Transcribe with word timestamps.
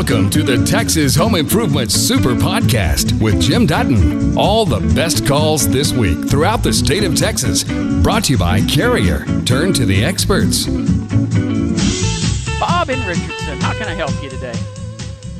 Welcome 0.00 0.30
to 0.30 0.42
the 0.42 0.64
Texas 0.64 1.14
Home 1.16 1.34
Improvement 1.34 1.92
Super 1.92 2.30
Podcast 2.30 3.20
with 3.20 3.38
Jim 3.38 3.66
Dutton. 3.66 4.34
All 4.36 4.64
the 4.64 4.80
best 4.94 5.26
calls 5.26 5.68
this 5.68 5.92
week 5.92 6.26
throughout 6.26 6.62
the 6.62 6.72
state 6.72 7.04
of 7.04 7.14
Texas. 7.14 7.64
Brought 8.02 8.24
to 8.24 8.32
you 8.32 8.38
by 8.38 8.62
Carrier. 8.62 9.26
Turn 9.44 9.74
to 9.74 9.84
the 9.84 10.02
experts. 10.02 10.64
Bob 12.58 12.88
in 12.88 13.06
Richardson, 13.06 13.60
how 13.60 13.74
can 13.74 13.88
I 13.88 13.94
help 13.94 14.10
you 14.22 14.30
today? 14.30 14.58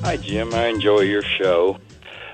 Hi, 0.03 0.19
Jim. 0.19 0.53
I 0.53 0.67
enjoy 0.67 1.01
your 1.01 1.23
show. 1.23 1.79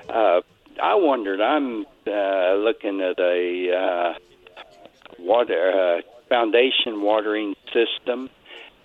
Uh, 0.09 0.41
I 0.83 0.95
wondered, 0.95 1.39
I'm 1.39 1.85
uh, 2.05 2.55
looking 2.55 2.99
at 2.99 3.17
a 3.19 3.71
uh, 3.71 4.13
water 5.17 5.71
uh, 5.71 6.01
foundation 6.27 7.01
watering 7.01 7.55
system, 7.71 8.29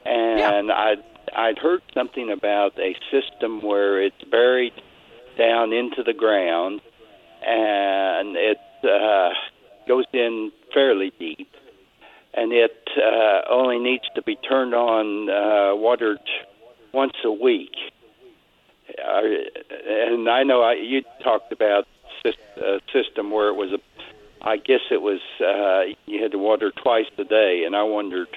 and 0.07 0.69
Yeah. 0.69 0.75
I'd 0.77 1.12
I'd 1.35 1.59
heard 1.59 1.83
something 1.95 2.31
about 2.31 2.79
a 2.79 2.95
system 3.11 3.63
where 3.63 4.03
it's 4.03 4.23
buried 4.31 4.75
down 5.39 5.73
into 5.73 6.03
the 6.03 6.13
ground, 6.13 6.81
and 7.47 8.37
it 8.37 8.59
uh, 8.85 9.31
goes 9.89 10.05
in 10.13 10.53
fairly 10.75 11.13
deep, 11.19 11.51
and 12.35 12.53
it 12.53 12.77
uh, 12.97 13.51
only 13.51 13.79
needs 13.79 14.05
to 14.15 14.23
be 14.23 14.37
turned 14.37 14.75
on, 14.75 15.29
uh, 15.31 15.75
watered 15.75 16.21
once 16.93 17.15
a 17.25 17.33
week. 17.33 17.75
Uh, 18.91 19.23
and 19.87 20.29
I 20.29 20.43
know 20.43 20.63
I, 20.63 20.75
you 20.75 21.03
talked 21.25 21.53
about 21.53 21.87
a 22.25 22.81
system 22.93 23.31
where 23.31 23.49
it 23.49 23.55
was 23.55 23.73
a, 23.73 23.79
I 24.47 24.57
guess 24.59 24.81
it 24.91 25.01
was 25.01 25.21
uh, 25.41 25.95
you 26.07 26.23
had 26.23 26.33
to 26.33 26.39
water 26.39 26.71
twice 26.71 27.07
a 27.17 27.25
day, 27.25 27.65
and 27.65 27.75
I 27.75 27.85
wondered. 27.85 28.29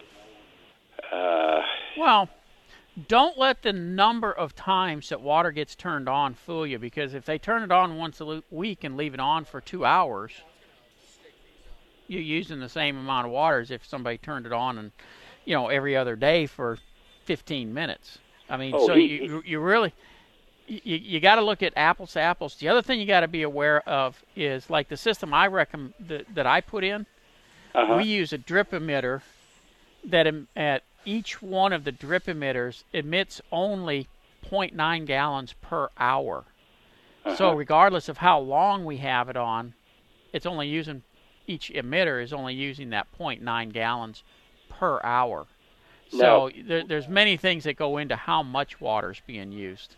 Uh, 1.12 1.62
Well, 1.98 2.30
don't 3.08 3.38
let 3.38 3.62
the 3.62 3.74
number 3.74 4.32
of 4.32 4.56
times 4.56 5.10
that 5.10 5.20
water 5.22 5.52
gets 5.52 5.76
turned 5.76 6.08
on 6.08 6.34
fool 6.34 6.66
you 6.66 6.80
because 6.80 7.14
if 7.14 7.26
they 7.26 7.38
turn 7.38 7.62
it 7.64 7.72
on 7.72 7.98
once 7.98 8.22
a 8.22 8.42
week 8.52 8.84
and 8.84 8.96
leave 8.96 9.14
it 9.14 9.20
on 9.20 9.44
for 9.46 9.60
two 9.60 9.84
hours, 9.86 10.32
you're 12.08 12.22
using 12.22 12.60
the 12.60 12.70
same 12.70 12.98
amount 12.98 13.26
of 13.28 13.34
water 13.34 13.60
as 13.60 13.72
if 13.72 13.86
somebody 13.86 14.18
turned 14.18 14.46
it 14.46 14.54
on 14.54 14.78
and 14.78 14.92
you 15.44 15.54
know 15.56 15.68
every 15.68 15.96
other 15.96 16.16
day 16.16 16.46
for 16.46 16.78
15 17.26 17.74
minutes. 17.74 18.18
I 18.50 18.58
mean, 18.58 18.74
Oh, 18.76 18.88
so 18.88 18.96
he- 18.96 19.24
you 19.24 19.44
you 19.46 19.60
really 19.60 19.94
you, 20.68 20.96
you 20.96 21.20
got 21.20 21.36
to 21.36 21.42
look 21.42 21.62
at 21.62 21.74
apples 21.76 22.14
to 22.14 22.20
apples. 22.22 22.56
The 22.56 22.70
other 22.70 22.82
thing 22.82 23.00
you 23.00 23.06
got 23.06 23.20
to 23.20 23.28
be 23.28 23.44
aware 23.44 23.88
of 23.88 24.24
is 24.36 24.70
like 24.70 24.88
the 24.90 24.98
system 24.98 25.34
I 25.34 25.48
recommend 25.48 25.94
that, 26.08 26.34
that 26.34 26.48
I 26.48 26.62
put 26.62 26.84
in. 26.84 27.06
uh-huh. 27.76 27.98
We 27.98 28.06
use 28.06 28.34
a 28.34 28.38
drip 28.40 28.72
emitter 28.72 29.22
that 30.06 30.26
em- 30.28 30.48
at 30.56 30.84
each 31.06 31.42
one 31.42 31.72
of 31.74 31.84
the 31.84 31.92
drip 31.92 32.26
emitters 32.26 32.84
emits 32.94 33.42
only 33.52 34.08
0.9 34.50 35.06
gallons 35.06 35.54
per 35.62 35.90
hour. 35.98 36.46
So 37.36 37.48
Uh-huh. 37.48 37.56
regardless 37.56 38.10
of 38.10 38.18
how 38.18 38.40
long 38.40 38.86
we 38.86 38.98
have 38.98 39.30
it 39.30 39.38
on, 39.38 39.74
it's 40.34 40.46
only 40.46 40.68
using 40.68 41.04
each 41.48 41.72
emitter 41.74 42.22
is 42.22 42.34
only 42.34 42.54
using 42.54 42.90
that 42.92 43.08
0.9 43.18 43.72
gallons 43.72 44.24
per 44.70 45.00
hour. 45.04 45.48
So 46.10 46.50
there, 46.68 46.84
there's 46.84 47.08
many 47.08 47.36
things 47.36 47.64
that 47.64 47.76
go 47.76 47.98
into 47.98 48.16
how 48.16 48.44
much 48.44 48.80
water 48.80 49.12
is 49.12 49.22
being 49.26 49.52
used. 49.52 49.96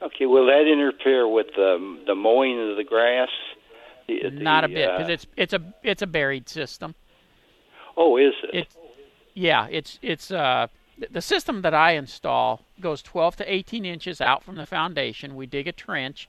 Okay, 0.00 0.26
will 0.26 0.46
that 0.46 0.66
interfere 0.70 1.26
with 1.26 1.48
the 1.56 1.98
the 2.06 2.14
mowing 2.14 2.70
of 2.70 2.76
the 2.76 2.84
grass? 2.84 3.28
The- 4.06 4.30
Not 4.30 4.64
a 4.64 4.68
the, 4.68 4.74
bit 4.74 4.88
uh, 4.88 4.96
because 4.98 5.10
it's 5.10 5.26
it's 5.36 5.52
a 5.52 5.60
it's 5.82 6.02
a 6.02 6.06
buried 6.06 6.48
system. 6.48 6.94
oh, 7.96 8.16
is 8.16 8.32
it? 8.44 8.54
It, 8.54 8.76
yeah, 9.38 9.68
it's 9.70 9.98
it's 10.02 10.30
uh 10.30 10.66
the 11.10 11.22
system 11.22 11.62
that 11.62 11.74
I 11.74 11.92
install 11.92 12.62
goes 12.80 13.02
12 13.02 13.36
to 13.36 13.52
18 13.52 13.84
inches 13.84 14.20
out 14.20 14.42
from 14.42 14.56
the 14.56 14.66
foundation. 14.66 15.36
We 15.36 15.46
dig 15.46 15.68
a 15.68 15.72
trench, 15.72 16.28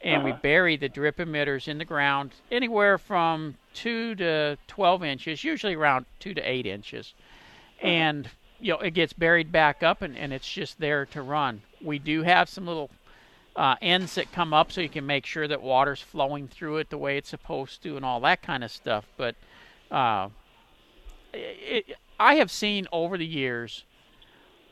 and 0.00 0.24
we 0.24 0.30
Uh-huh. 0.30 0.40
bury 0.42 0.76
the 0.78 0.88
drip 0.88 1.18
emitters 1.18 1.68
in 1.68 1.76
the 1.76 1.84
ground 1.84 2.32
anywhere 2.50 2.96
from 2.96 3.56
two 3.74 4.14
to 4.14 4.56
12 4.68 5.04
inches, 5.04 5.44
usually 5.44 5.74
around 5.74 6.06
two 6.18 6.32
to 6.32 6.40
eight 6.40 6.64
inches, 6.66 7.12
Uh-huh. 7.18 7.88
and 7.88 8.30
you 8.58 8.72
know 8.72 8.78
it 8.78 8.92
gets 8.94 9.12
buried 9.12 9.52
back 9.52 9.82
up, 9.82 10.00
and, 10.00 10.16
and 10.16 10.32
it's 10.32 10.50
just 10.50 10.80
there 10.80 11.04
to 11.06 11.20
run. 11.20 11.60
We 11.82 11.98
do 11.98 12.22
have 12.22 12.48
some 12.48 12.66
little 12.66 12.88
uh, 13.54 13.76
ends 13.82 14.14
that 14.14 14.32
come 14.32 14.54
up 14.54 14.72
so 14.72 14.80
you 14.80 14.88
can 14.88 15.04
make 15.06 15.26
sure 15.26 15.46
that 15.48 15.60
water's 15.62 16.00
flowing 16.00 16.48
through 16.48 16.78
it 16.78 16.88
the 16.90 16.98
way 16.98 17.18
it's 17.18 17.28
supposed 17.28 17.82
to 17.82 17.96
and 17.96 18.04
all 18.04 18.20
that 18.20 18.40
kind 18.42 18.62
of 18.64 18.70
stuff. 18.70 19.04
But 19.18 19.34
uh, 19.90 20.28
it, 21.34 21.96
I 22.18 22.36
have 22.36 22.50
seen 22.50 22.86
over 22.92 23.18
the 23.18 23.26
years 23.26 23.84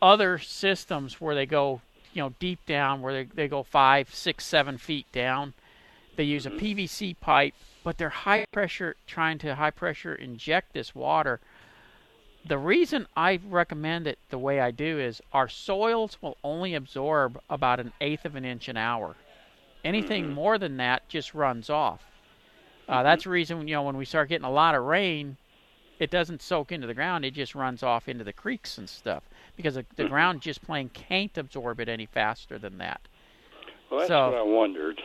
other 0.00 0.38
systems 0.38 1.20
where 1.20 1.34
they 1.34 1.46
go, 1.46 1.80
you 2.12 2.22
know, 2.22 2.34
deep 2.38 2.64
down, 2.66 3.00
where 3.00 3.12
they, 3.12 3.24
they 3.24 3.48
go 3.48 3.62
five, 3.62 4.14
six, 4.14 4.44
seven 4.44 4.78
feet 4.78 5.10
down. 5.12 5.54
They 6.16 6.24
use 6.24 6.46
a 6.46 6.50
PVC 6.50 7.16
pipe, 7.20 7.54
but 7.82 7.98
they're 7.98 8.10
high 8.10 8.44
pressure, 8.52 8.96
trying 9.06 9.38
to 9.38 9.54
high 9.54 9.70
pressure 9.70 10.14
inject 10.14 10.72
this 10.72 10.94
water. 10.94 11.40
The 12.46 12.58
reason 12.58 13.06
I 13.16 13.40
recommend 13.48 14.06
it 14.06 14.18
the 14.28 14.38
way 14.38 14.60
I 14.60 14.70
do 14.70 14.98
is 15.00 15.22
our 15.32 15.48
soils 15.48 16.18
will 16.20 16.36
only 16.44 16.74
absorb 16.74 17.40
about 17.48 17.80
an 17.80 17.92
eighth 18.00 18.26
of 18.26 18.36
an 18.36 18.44
inch 18.44 18.68
an 18.68 18.76
hour. 18.76 19.16
Anything 19.82 20.32
more 20.32 20.58
than 20.58 20.76
that 20.76 21.08
just 21.08 21.34
runs 21.34 21.70
off. 21.70 22.04
Uh, 22.86 23.02
that's 23.02 23.24
the 23.24 23.30
reason 23.30 23.66
you 23.66 23.74
know 23.74 23.82
when 23.82 23.96
we 23.96 24.04
start 24.04 24.28
getting 24.28 24.44
a 24.44 24.50
lot 24.50 24.74
of 24.74 24.84
rain, 24.84 25.38
it 25.98 26.10
doesn't 26.10 26.42
soak 26.42 26.72
into 26.72 26.86
the 26.86 26.94
ground; 26.94 27.24
it 27.24 27.32
just 27.34 27.54
runs 27.54 27.82
off 27.82 28.08
into 28.08 28.24
the 28.24 28.32
creeks 28.32 28.78
and 28.78 28.88
stuff 28.88 29.22
because 29.56 29.74
the, 29.74 29.84
the 29.96 30.08
ground 30.08 30.40
just 30.42 30.62
plain 30.62 30.88
can't 30.90 31.36
absorb 31.38 31.80
it 31.80 31.88
any 31.88 32.06
faster 32.06 32.58
than 32.58 32.78
that. 32.78 33.00
well, 33.90 34.00
that's 34.00 34.08
so- 34.08 34.30
what 34.30 34.38
I 34.38 34.42
wondered. 34.42 35.00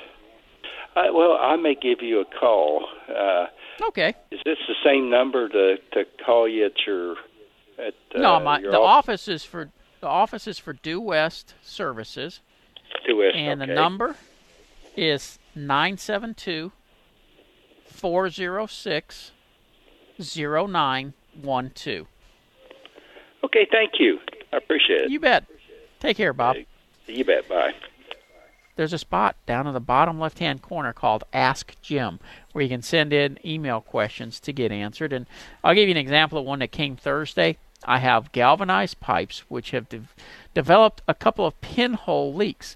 I, 0.96 1.12
well, 1.12 1.38
I 1.40 1.56
may 1.56 1.76
give 1.76 2.02
you 2.02 2.20
a 2.20 2.26
call. 2.26 2.86
Uh, 3.08 3.46
Okay. 3.82 4.14
is 4.32 4.40
this 4.44 4.58
the 4.68 4.74
same 4.84 5.10
number 5.10 5.48
to 5.48 5.78
to 5.94 6.04
call 6.26 6.48
you 6.50 6.66
at 6.66 6.74
your 6.86 7.12
at 7.78 7.94
uh, 8.16 8.20
no, 8.20 8.40
my 8.40 8.60
your 8.60 8.72
the 8.72 8.80
off- 8.80 9.06
office 9.08 9.28
is 9.28 9.44
for 9.46 9.70
the 10.02 10.08
office 10.08 10.48
is 10.48 10.58
for 10.60 10.74
Due 10.74 11.00
West 11.00 11.54
Services, 11.62 12.42
to 13.08 13.24
us, 13.24 13.34
and 13.36 13.62
okay. 13.62 13.70
the 13.72 13.76
number 13.76 14.16
is 14.98 15.38
nine 15.56 15.98
seven 15.98 16.34
two 16.34 16.72
four 17.86 18.30
zero 18.30 18.66
six 18.66 19.32
zero 20.22 20.66
nine 20.68 21.14
one 21.42 21.72
two. 21.76 22.08
Okay, 23.44 23.68
thank 23.72 23.94
you. 24.00 24.20
I 24.52 24.58
appreciate 24.58 25.02
it. 25.04 25.10
You 25.12 25.20
bet. 25.20 25.46
Take 26.00 26.18
care, 26.18 26.34
Bob. 26.34 26.58
You 27.08 27.26
bet. 27.26 27.48
Bye. 27.48 27.74
there's 28.76 28.94
a 28.94 28.98
spot 28.98 29.36
down 29.46 29.68
in 29.68 29.74
the 29.74 29.80
bottom 29.80 30.20
left 30.20 30.40
hand 30.40 30.62
corner 30.62 30.94
called 30.94 31.24
Ask 31.34 31.76
Jim 31.82 32.20
where 32.52 32.64
you 32.64 32.70
can 32.70 32.82
send 32.82 33.14
in 33.14 33.38
email 33.46 33.82
questions 33.82 34.40
to 34.42 34.54
get 34.54 34.72
answered. 34.72 35.12
And 35.14 35.26
I'll 35.64 35.76
give 35.76 35.88
you 35.88 35.94
an 35.94 35.98
example 35.98 36.40
of 36.40 36.46
one 36.46 36.60
that 36.60 36.72
came 36.72 36.96
Thursday. 36.96 37.58
I 37.86 38.00
have 38.00 38.32
galvanized 38.32 39.00
pipes 39.00 39.40
which 39.50 39.72
have 39.72 39.88
de- 39.90 40.02
developed 40.54 41.02
a 41.08 41.14
couple 41.14 41.46
of 41.46 41.60
pinhole 41.62 42.34
leaks. 42.34 42.76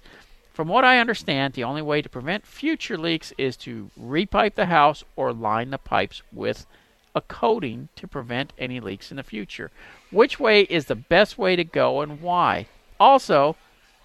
From 0.52 0.68
what 0.68 0.84
I 0.84 0.98
understand, 0.98 1.54
the 1.54 1.64
only 1.64 1.82
way 1.82 2.00
to 2.00 2.08
prevent 2.08 2.46
future 2.46 2.96
leaks 2.96 3.32
is 3.36 3.56
to 3.58 3.90
repipe 4.00 4.54
the 4.54 4.66
house 4.66 5.04
or 5.16 5.32
line 5.32 5.70
the 5.70 5.78
pipes 5.78 6.22
with 6.32 6.66
a 7.14 7.20
coating 7.20 7.88
to 7.96 8.08
prevent 8.08 8.52
any 8.58 8.80
leaks 8.80 9.10
in 9.10 9.16
the 9.16 9.22
future. 9.22 9.70
Which 10.10 10.40
way 10.40 10.62
is 10.62 10.86
the 10.86 10.94
best 10.94 11.38
way 11.38 11.56
to 11.56 11.64
go 11.64 12.00
and 12.00 12.20
why? 12.20 12.66
Also, 12.98 13.56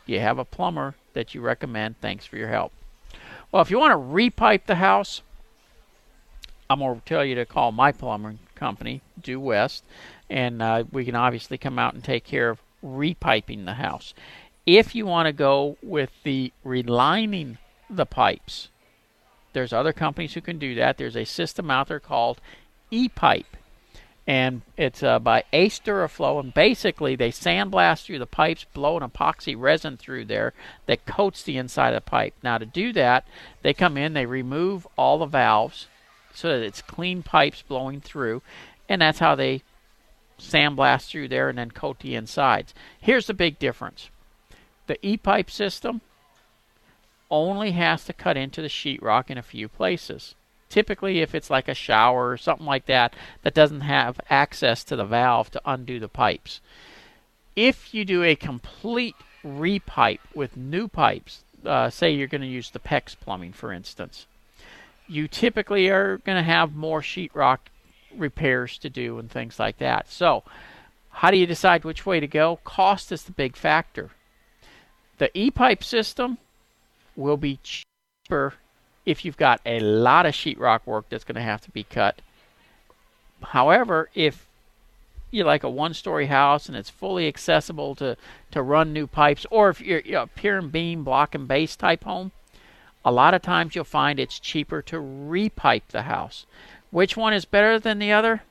do 0.05 0.13
you 0.13 0.19
have 0.19 0.37
a 0.37 0.45
plumber 0.45 0.95
that 1.13 1.33
you 1.33 1.41
recommend? 1.41 1.99
Thanks 2.01 2.25
for 2.25 2.37
your 2.37 2.49
help. 2.49 2.71
Well, 3.51 3.61
if 3.61 3.71
you 3.71 3.79
want 3.79 3.91
to 3.91 3.97
repipe 3.97 4.65
the 4.65 4.75
house, 4.75 5.21
I'm 6.69 6.79
going 6.79 6.99
to 6.99 7.05
tell 7.05 7.25
you 7.25 7.35
to 7.35 7.45
call 7.45 7.71
my 7.71 7.91
plumbing 7.91 8.39
company, 8.53 9.01
Due 9.19 9.39
West, 9.39 9.83
and 10.29 10.61
uh, 10.61 10.83
we 10.91 11.03
can 11.03 11.15
obviously 11.15 11.57
come 11.57 11.79
out 11.79 11.95
and 11.95 12.03
take 12.03 12.23
care 12.23 12.49
of 12.49 12.61
repiping 12.83 13.65
the 13.65 13.73
house. 13.73 14.13
If 14.67 14.93
you 14.93 15.07
want 15.07 15.25
to 15.25 15.33
go 15.33 15.77
with 15.81 16.11
the 16.23 16.53
relining 16.63 17.57
the 17.89 18.05
pipes, 18.05 18.69
there's 19.53 19.73
other 19.73 19.93
companies 19.93 20.35
who 20.35 20.41
can 20.41 20.59
do 20.59 20.75
that. 20.75 20.97
There's 20.97 21.17
a 21.17 21.25
system 21.25 21.71
out 21.71 21.87
there 21.87 21.99
called 21.99 22.39
E-Pipe, 22.91 23.57
and 24.27 24.61
it's 24.77 25.01
uh, 25.01 25.19
by 25.19 25.43
Ace 25.53 25.79
DuraFlo. 25.79 26.39
And 26.39 26.53
basically, 26.53 27.15
they 27.15 27.31
sandblast 27.31 28.03
through 28.03 28.19
the 28.19 28.25
pipes, 28.25 28.65
blow 28.73 28.97
an 28.97 29.09
epoxy 29.09 29.55
resin 29.57 29.97
through 29.97 30.25
there 30.25 30.53
that 30.85 31.05
coats 31.05 31.43
the 31.43 31.57
inside 31.57 31.93
of 31.93 32.03
the 32.03 32.09
pipe. 32.09 32.33
Now, 32.43 32.57
to 32.57 32.65
do 32.65 32.93
that, 32.93 33.25
they 33.63 33.73
come 33.73 33.97
in, 33.97 34.13
they 34.13 34.25
remove 34.25 34.87
all 34.97 35.17
the 35.17 35.25
valves 35.25 35.87
so 36.33 36.47
that 36.49 36.65
it's 36.65 36.81
clean 36.81 37.23
pipes 37.23 37.63
blowing 37.67 38.01
through, 38.01 38.41
and 38.87 39.01
that's 39.01 39.19
how 39.19 39.35
they 39.35 39.63
sandblast 40.39 41.09
through 41.09 41.27
there 41.27 41.49
and 41.49 41.57
then 41.57 41.71
coat 41.71 41.99
the 41.99 42.15
insides. 42.15 42.73
Here's 43.01 43.27
the 43.27 43.33
big 43.33 43.59
difference: 43.59 44.09
the 44.87 44.97
E-pipe 45.05 45.49
system 45.51 46.01
only 47.31 47.71
has 47.71 48.05
to 48.05 48.13
cut 48.13 48.37
into 48.37 48.61
the 48.61 48.69
sheetrock 48.69 49.29
in 49.29 49.37
a 49.37 49.43
few 49.43 49.67
places. 49.67 50.35
Typically, 50.69 51.19
if 51.19 51.33
it's 51.33 51.49
like 51.49 51.67
a 51.67 51.73
shower 51.73 52.29
or 52.29 52.37
something 52.37 52.65
like 52.65 52.85
that 52.85 53.15
that 53.41 53.55
doesn't 53.55 53.81
have 53.81 54.19
access 54.29 54.83
to 54.83 54.95
the 54.95 55.05
valve 55.05 55.49
to 55.51 55.61
undo 55.65 55.99
the 55.99 56.07
pipes. 56.07 56.61
If 57.55 57.93
you 57.93 58.05
do 58.05 58.23
a 58.23 58.35
complete 58.35 59.15
repipe 59.43 60.19
with 60.35 60.55
new 60.55 60.87
pipes, 60.87 61.43
uh, 61.65 61.89
say 61.89 62.11
you're 62.11 62.27
going 62.27 62.41
to 62.41 62.47
use 62.47 62.69
the 62.69 62.79
PEX 62.79 63.19
plumbing, 63.19 63.53
for 63.53 63.73
instance, 63.73 64.27
you 65.07 65.27
typically 65.27 65.89
are 65.89 66.17
going 66.19 66.37
to 66.37 66.43
have 66.43 66.75
more 66.75 67.01
sheetrock 67.01 67.59
repairs 68.15 68.77
to 68.77 68.89
do 68.89 69.17
and 69.17 69.29
things 69.29 69.59
like 69.59 69.79
that. 69.79 70.09
So, 70.11 70.43
how 71.09 71.31
do 71.31 71.37
you 71.37 71.47
decide 71.47 71.83
which 71.83 72.05
way 72.05 72.19
to 72.19 72.27
go? 72.27 72.59
Cost 72.63 73.11
is 73.11 73.23
the 73.23 73.31
big 73.31 73.55
factor. 73.55 74.11
The 75.17 75.35
e 75.37 75.49
pipe 75.49 75.83
system 75.83 76.37
will 77.15 77.37
be 77.37 77.59
cheaper 77.63 78.53
if 79.05 79.25
you've 79.25 79.37
got 79.37 79.61
a 79.65 79.79
lot 79.79 80.25
of 80.25 80.33
sheetrock 80.33 80.85
work 80.85 81.05
that's 81.09 81.23
going 81.23 81.35
to 81.35 81.41
have 81.41 81.61
to 81.61 81.71
be 81.71 81.83
cut. 81.83 82.21
However, 83.41 84.09
if 84.13 84.47
you 85.31 85.43
like 85.43 85.63
a 85.63 85.69
one 85.69 85.93
story 85.93 86.27
house 86.27 86.67
and 86.67 86.75
it's 86.75 86.89
fully 86.89 87.27
accessible 87.27 87.95
to, 87.95 88.17
to 88.51 88.61
run 88.61 88.93
new 88.93 89.07
pipes, 89.07 89.45
or 89.51 89.69
if 89.69 89.81
you're, 89.81 90.01
you're 90.01 90.23
a 90.23 90.27
pier 90.27 90.57
and 90.57 90.71
beam, 90.71 91.03
block 91.03 91.35
and 91.35 91.47
base 91.47 91.75
type 91.75 92.03
home, 92.03 92.31
a 93.05 93.11
lot 93.11 93.33
of 93.33 93.41
times 93.41 93.75
you'll 93.75 93.85
find 93.85 94.19
it's 94.19 94.39
cheaper 94.39 94.81
to 94.81 94.97
repipe 94.97 95.87
the 95.89 96.03
house. 96.03 96.45
Which 96.91 97.15
one 97.15 97.33
is 97.33 97.45
better 97.45 97.79
than 97.79 97.99
the 97.99 98.11
other? 98.11 98.43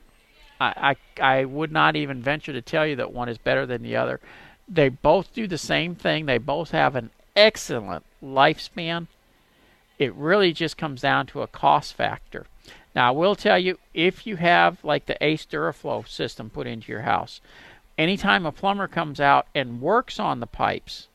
I, 0.59 0.95
I, 1.21 1.39
I 1.39 1.45
would 1.45 1.71
not 1.71 1.95
even 1.95 2.21
venture 2.21 2.53
to 2.53 2.61
tell 2.61 2.85
you 2.85 2.95
that 2.95 3.13
one 3.13 3.29
is 3.29 3.37
better 3.37 3.65
than 3.65 3.83
the 3.83 3.95
other. 3.95 4.19
They 4.67 4.89
both 4.89 5.33
do 5.33 5.47
the 5.47 5.57
same 5.57 5.95
thing, 5.95 6.25
they 6.25 6.37
both 6.37 6.71
have 6.71 6.95
an 6.95 7.11
excellent 7.35 8.05
lifespan. 8.23 9.07
It 9.99 10.15
really 10.15 10.53
just 10.53 10.77
comes 10.77 11.01
down 11.01 11.27
to 11.27 11.41
a 11.41 11.47
cost 11.47 11.93
factor. 11.93 12.47
Now, 12.95 13.09
I 13.09 13.11
will 13.11 13.35
tell 13.35 13.59
you 13.59 13.77
if 13.93 14.25
you 14.25 14.37
have 14.37 14.83
like 14.83 15.05
the 15.05 15.23
Ace 15.23 15.45
DuraFlo 15.45 16.07
system 16.07 16.49
put 16.49 16.65
into 16.65 16.91
your 16.91 17.01
house, 17.01 17.41
anytime 17.97 18.45
a 18.45 18.51
plumber 18.51 18.87
comes 18.87 19.19
out 19.19 19.45
and 19.53 19.81
works 19.81 20.19
on 20.19 20.39
the 20.39 20.47
pipes, 20.47 21.07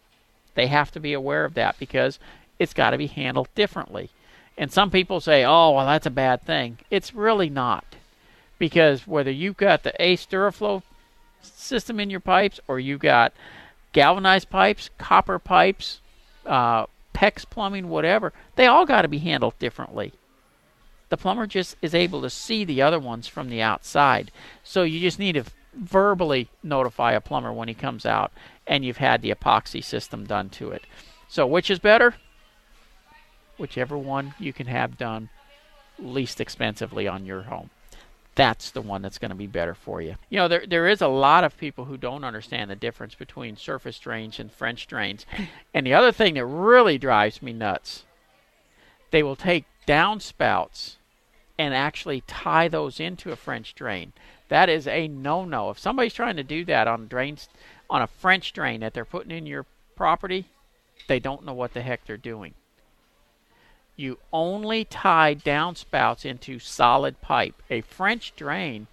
they 0.55 0.67
have 0.69 0.93
to 0.93 1.01
be 1.01 1.13
aware 1.13 1.45
of 1.45 1.55
that 1.55 1.79
because 1.79 2.19
it's 2.59 2.75
got 2.75 2.91
to 2.91 2.99
be 2.99 3.09
handled 3.09 3.49
differently. 3.55 4.11
And 4.57 4.71
some 4.71 4.91
people 4.91 5.21
say, 5.21 5.45
oh, 5.45 5.73
well, 5.73 5.87
that's 5.87 6.07
a 6.07 6.11
bad 6.11 6.43
thing. 6.43 6.79
It's 6.91 7.15
really 7.15 7.51
not. 7.51 7.85
Because 8.59 9.07
whether 9.07 9.33
you've 9.33 9.57
got 9.57 9.83
the 9.83 9.95
Ace 10.01 10.27
DuraFlo 10.27 10.83
system 11.43 11.99
in 11.99 12.09
your 12.11 12.21
pipes 12.21 12.61
or 12.69 12.79
you've 12.79 13.01
got 13.01 13.33
galvanized 13.93 14.49
pipes, 14.49 14.91
copper 14.97 15.41
pipes, 15.41 16.01
uh, 16.47 16.87
PEX 17.14 17.49
plumbing, 17.49 17.88
whatever, 17.88 18.32
they 18.56 18.66
all 18.66 18.84
got 18.84 19.02
to 19.02 19.08
be 19.08 19.19
handled 19.19 19.58
differently. 19.58 20.12
The 21.08 21.16
plumber 21.16 21.46
just 21.46 21.76
is 21.81 21.94
able 21.94 22.20
to 22.22 22.31
see 22.31 22.64
the 22.64 22.82
other 22.82 22.99
ones 22.99 23.28
from 23.28 23.49
the 23.49 23.62
outside. 23.62 24.31
So 24.62 24.82
you 24.82 25.00
just 25.00 25.19
need 25.19 25.34
to 25.34 25.44
verbally 25.75 26.49
notify 26.62 27.12
a 27.12 27.20
plumber 27.20 27.52
when 27.52 27.69
he 27.69 27.75
comes 27.75 28.05
out 28.05 28.32
and 28.66 28.84
you've 28.84 28.96
had 28.96 29.22
the 29.22 29.32
epoxy 29.32 29.82
system 29.82 30.25
done 30.25 30.50
to 30.50 30.70
it. 30.70 30.84
So 31.28 31.46
which 31.46 31.70
is 31.70 31.78
better? 31.78 32.14
Whichever 33.56 33.96
one 33.96 34.34
you 34.38 34.52
can 34.52 34.66
have 34.66 34.99
done 34.99 35.31
least 35.99 36.40
expensively 36.40 37.06
on 37.06 37.25
your 37.25 37.43
home. 37.43 37.70
That's 38.37 38.71
the 38.73 38.83
one 38.83 39.03
that's 39.03 39.19
going 39.19 39.31
to 39.31 39.37
be 39.37 39.47
better 39.47 39.75
for 39.75 40.03
you. 40.03 40.17
You 40.29 40.39
know, 40.39 40.49
there 40.49 40.67
there 40.67 40.89
is 40.89 41.01
a 41.01 41.09
lot 41.09 41.45
of 41.45 41.57
people 41.57 41.85
who 41.85 41.97
don't 41.97 42.25
understand 42.25 42.71
the 42.71 42.77
difference 42.77 43.15
between 43.15 43.57
surface 43.57 43.99
drains 43.99 44.41
and 44.41 44.51
French 44.53 44.87
drains. 44.87 45.25
And 45.73 45.87
the 45.87 45.95
other 45.95 46.13
thing 46.13 46.35
that 46.35 46.47
really 46.47 46.99
drives 46.99 47.43
me 47.43 47.53
nuts, 47.53 48.05
they 49.11 49.23
will 49.23 49.37
take 49.37 49.65
downspouts 49.87 50.97
and 51.59 51.75
actually 51.75 52.23
tie 52.23 52.69
those 52.69 53.01
into 53.01 53.33
a 53.33 53.37
French 53.37 53.75
drain. 53.75 54.13
That 54.49 54.69
is 54.69 54.87
a 54.87 55.09
no-no. 55.09 55.71
If 55.71 55.79
somebody's 55.79 56.15
trying 56.15 56.37
to 56.37 56.45
do 56.45 56.65
that 56.67 56.87
on 56.87 57.09
drains 57.09 57.49
on 57.91 58.03
a 58.03 58.07
French 58.07 58.53
drain 58.53 58.81
that 58.81 58.95
they're 58.95 59.05
putting 59.05 59.37
in 59.37 59.47
your 59.47 59.67
property, 59.97 60.47
they 61.09 61.19
don't 61.19 61.45
know 61.45 61.55
what 61.55 61.75
the 61.75 61.83
heck 61.83 62.05
they're 62.05 62.17
doing. 62.17 62.55
You 63.96 64.19
only 64.32 64.85
tie 64.85 65.35
downspouts 65.35 66.25
into 66.25 66.58
solid 66.58 67.20
pipe. 67.20 67.62
A 67.70 67.81
French 67.82 68.35
drain, 68.35 68.88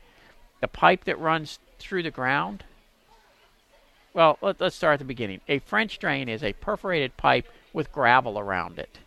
the 0.59 0.67
pipe 0.67 1.05
that 1.05 1.19
runs 1.19 1.59
through 1.79 2.03
the 2.03 2.11
ground. 2.11 2.63
Well, 4.13 4.37
let, 4.41 4.61
us 4.61 4.75
start 4.75 4.93
at 4.93 4.99
the 4.99 5.05
beginning. 5.05 5.41
A 5.47 5.59
French 5.59 5.97
drain 5.97 6.29
is 6.29 6.43
a 6.43 6.53
perforated 6.53 7.17
pipe 7.17 7.47
with 7.73 7.91
gravel 7.91 8.37
around 8.37 8.77
it. 8.77 8.99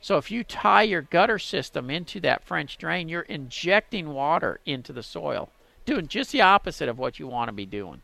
So 0.00 0.16
if 0.18 0.30
you 0.30 0.44
tie 0.44 0.82
your 0.82 1.02
gutter 1.02 1.38
system 1.38 1.90
into 1.90 2.20
that 2.20 2.44
French 2.44 2.76
drain, 2.76 3.08
you're 3.08 3.22
injecting 3.22 4.12
water 4.12 4.60
into 4.66 4.92
the 4.92 5.02
soil, 5.02 5.50
doing 5.86 6.08
just 6.08 6.32
the 6.32 6.42
opposite 6.42 6.88
of 6.88 6.98
what 6.98 7.18
you 7.18 7.26
want 7.26 7.48
to 7.48 7.52
be 7.52 7.66
doing. 7.66 8.02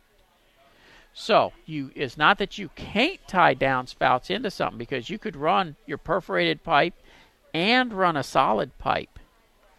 So 1.13 1.53
you 1.67 1.91
it's 1.95 2.17
not 2.17 2.39
that 2.39 2.59
you 2.59 2.71
can't 2.75 3.21
tie 3.27 3.55
downspouts 3.55 4.31
into 4.31 4.51
something 4.51 4.79
because 4.79 5.11
you 5.11 5.19
could 5.19 5.37
run 5.37 5.77
your 5.87 5.99
perforated 5.99 6.63
pipe 6.63 6.95
and 7.53 7.93
run 7.93 8.17
a 8.17 8.23
solid 8.23 8.79
pipe 8.79 9.19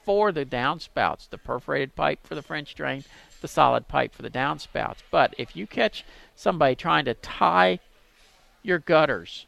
for 0.03 0.31
the 0.31 0.45
downspouts, 0.45 1.29
the 1.29 1.37
perforated 1.37 1.95
pipe 1.95 2.19
for 2.25 2.35
the 2.35 2.41
French 2.41 2.75
drain, 2.75 3.03
the 3.41 3.47
solid 3.47 3.87
pipe 3.87 4.13
for 4.13 4.23
the 4.23 4.29
downspouts. 4.29 4.97
But 5.09 5.33
if 5.37 5.55
you 5.55 5.67
catch 5.67 6.03
somebody 6.35 6.75
trying 6.75 7.05
to 7.05 7.13
tie 7.13 7.79
your 8.63 8.79
gutters 8.79 9.45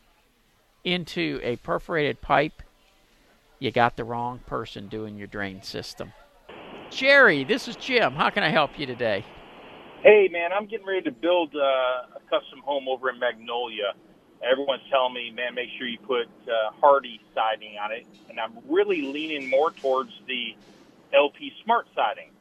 into 0.84 1.40
a 1.44 1.56
perforated 1.58 2.22
pipe, 2.22 2.62
you 3.60 3.72
got 3.72 3.96
the 3.96 4.04
wrong 4.04 4.40
person 4.46 4.88
doing 4.88 5.18
your 5.18 5.28
drain 5.28 5.62
system. 5.62 6.14
Jerry, 6.90 7.44
this 7.44 7.68
is 7.68 7.76
Jim. 7.76 8.14
How 8.14 8.30
can 8.30 8.44
I 8.44 8.50
help 8.50 8.78
you 8.78 8.86
today? 8.86 9.26
Hey, 10.04 10.28
man, 10.30 10.52
I'm 10.52 10.68
getting 10.68 10.86
ready 10.86 11.04
to 11.04 11.12
build 11.12 11.56
uh, 11.56 12.18
a 12.18 12.20
custom 12.30 12.60
home 12.66 12.90
over 12.90 13.10
in 13.10 13.20
Magnolia. 13.20 13.94
Everyone's 14.44 14.82
telling 14.92 15.14
me, 15.14 15.32
man, 15.32 15.56
make 15.56 15.70
sure 15.78 15.88
you 15.88 15.98
put 15.98 16.28
uh, 16.46 16.76
Hardie 16.84 17.22
siding 17.34 17.78
on 17.82 17.94
it. 17.94 18.06
And 18.30 18.38
I'm 18.38 18.58
really 18.70 19.02
leaning 19.02 19.50
more 19.50 19.72
towards 19.72 20.12
the 20.28 20.58
LP 21.16 21.54
Smart 21.64 21.88
siding. 21.96 22.32